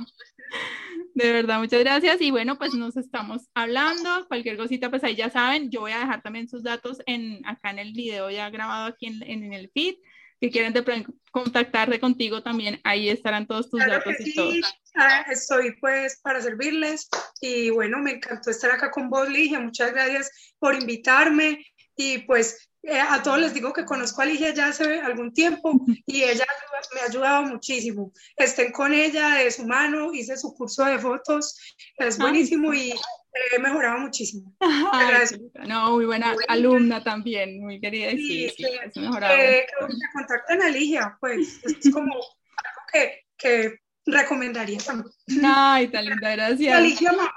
De 1.18 1.32
verdad, 1.32 1.58
muchas 1.58 1.80
gracias. 1.80 2.20
Y 2.20 2.30
bueno, 2.30 2.58
pues 2.58 2.74
nos 2.74 2.96
estamos 2.96 3.48
hablando. 3.52 4.28
Cualquier 4.28 4.56
cosita, 4.56 4.88
pues 4.88 5.02
ahí 5.02 5.16
ya 5.16 5.30
saben. 5.30 5.68
Yo 5.68 5.80
voy 5.80 5.90
a 5.90 5.98
dejar 5.98 6.22
también 6.22 6.48
sus 6.48 6.62
datos 6.62 6.98
en, 7.06 7.44
acá 7.44 7.70
en 7.70 7.80
el 7.80 7.92
video 7.92 8.30
ya 8.30 8.48
grabado 8.50 8.86
aquí 8.86 9.06
en, 9.06 9.22
en 9.24 9.52
el 9.52 9.68
feed 9.74 9.96
que 10.40 10.50
quieren 10.50 10.72
de 10.72 11.06
contactarte 11.32 11.98
contigo 11.98 12.42
también, 12.44 12.80
ahí 12.84 13.08
estarán 13.08 13.48
todos 13.48 13.68
tus 13.68 13.80
datos 13.80 14.14
y 14.20 14.34
todo. 14.34 14.52
Ah, 14.94 15.24
estoy 15.28 15.74
pues 15.80 16.20
para 16.22 16.40
servirles 16.40 17.08
y 17.40 17.70
bueno, 17.70 17.98
me 17.98 18.12
encantó 18.12 18.50
estar 18.50 18.70
acá 18.70 18.92
con 18.92 19.10
vos, 19.10 19.28
Ligia. 19.28 19.58
Muchas 19.58 19.92
gracias 19.92 20.54
por 20.60 20.76
invitarme 20.76 21.66
y 21.96 22.18
pues 22.18 22.70
eh, 22.82 23.00
a 23.00 23.22
todos 23.22 23.38
les 23.38 23.54
digo 23.54 23.72
que 23.72 23.84
conozco 23.84 24.22
a 24.22 24.24
Ligia 24.24 24.54
ya 24.54 24.68
hace 24.68 25.00
algún 25.00 25.32
tiempo 25.32 25.72
y 26.06 26.22
ella 26.22 26.46
me 26.94 27.00
ha 27.00 27.04
ayudado 27.04 27.42
muchísimo. 27.42 28.12
Estén 28.36 28.72
con 28.72 28.92
ella 28.92 29.30
de 29.36 29.50
su 29.50 29.66
mano, 29.66 30.12
hice 30.12 30.36
su 30.36 30.54
curso 30.54 30.84
de 30.84 30.98
fotos, 30.98 31.58
es 31.96 32.18
buenísimo 32.18 32.72
y 32.72 32.94
he 33.52 33.58
mejorado 33.58 33.98
muchísimo. 33.98 34.54
no, 35.66 35.92
muy 35.92 36.06
buena 36.06 36.34
alumna 36.48 37.02
también, 37.02 37.60
muy 37.60 37.80
querida. 37.80 38.10
Sí, 38.10 38.48
sí, 38.56 38.64
sí, 38.92 39.00
mejorado. 39.00 39.34
Eh, 39.34 39.66
que 39.66 39.86
contacten 40.12 40.62
a 40.62 40.68
Ligia, 40.68 41.16
pues 41.20 41.60
es 41.64 41.92
como 41.92 42.14
algo 42.14 42.80
que, 42.92 43.26
que 43.36 43.80
recomendaría 44.06 44.78
también. 44.78 45.12
Ay, 45.44 45.88
tan 45.88 46.04
linda, 46.04 46.30
gracias. 46.30 46.82
Ligia 46.82 47.12
Mamá, 47.12 47.32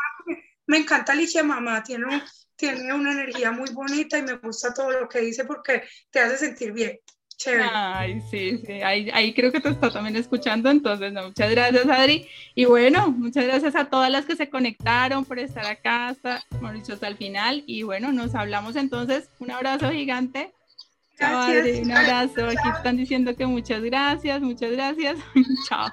me 0.68 0.78
encanta 0.78 1.16
Ligia 1.16 1.44
Mamá, 1.44 1.84
tiene, 1.84 2.22
tiene 2.62 2.94
una 2.94 3.14
energía 3.14 3.52
muy 3.52 3.70
bonita 3.72 4.20
y 4.20 4.22
me 4.22 4.34
gusta 4.34 4.72
todo 4.72 4.92
lo 4.92 5.10
que 5.10 5.20
dice 5.20 5.46
porque 5.46 5.82
te 6.12 6.20
hace 6.20 6.38
sentir 6.38 6.72
bien. 6.72 7.00
Ay, 7.74 8.22
sí, 8.30 8.62
sí, 8.64 8.74
ahí, 8.84 9.10
ahí, 9.12 9.34
creo 9.34 9.52
que 9.52 9.60
te 9.60 9.70
está 9.70 9.90
también 9.90 10.16
escuchando, 10.16 10.70
entonces, 10.70 11.12
muchas 11.12 11.50
gracias, 11.50 11.88
Adri. 11.88 12.28
Y 12.54 12.66
bueno, 12.66 13.10
muchas 13.10 13.46
gracias 13.46 13.76
a 13.76 13.86
todas 13.86 14.12
las 14.12 14.28
que 14.28 14.36
se 14.36 14.48
conectaron 14.48 15.26
por 15.26 15.40
estar 15.40 15.66
acá 15.66 16.10
hasta, 16.10 16.44
Mauricio, 16.62 16.94
hasta 16.94 17.08
el 17.08 17.18
final. 17.18 17.64
Y 17.66 17.82
bueno, 17.82 18.12
nos 18.12 18.36
hablamos 18.36 18.76
entonces. 18.76 19.28
Un 19.40 19.50
abrazo 19.50 19.90
gigante. 19.90 20.52
Chao, 21.18 21.42
Adri, 21.42 21.80
un 21.80 21.92
abrazo. 21.92 22.46
Aquí 22.46 22.70
están 22.76 22.98
diciendo 22.98 23.36
que 23.36 23.48
muchas 23.48 23.82
gracias, 23.82 24.40
muchas 24.40 24.72
gracias. 24.72 25.18
Chao. 25.68 25.92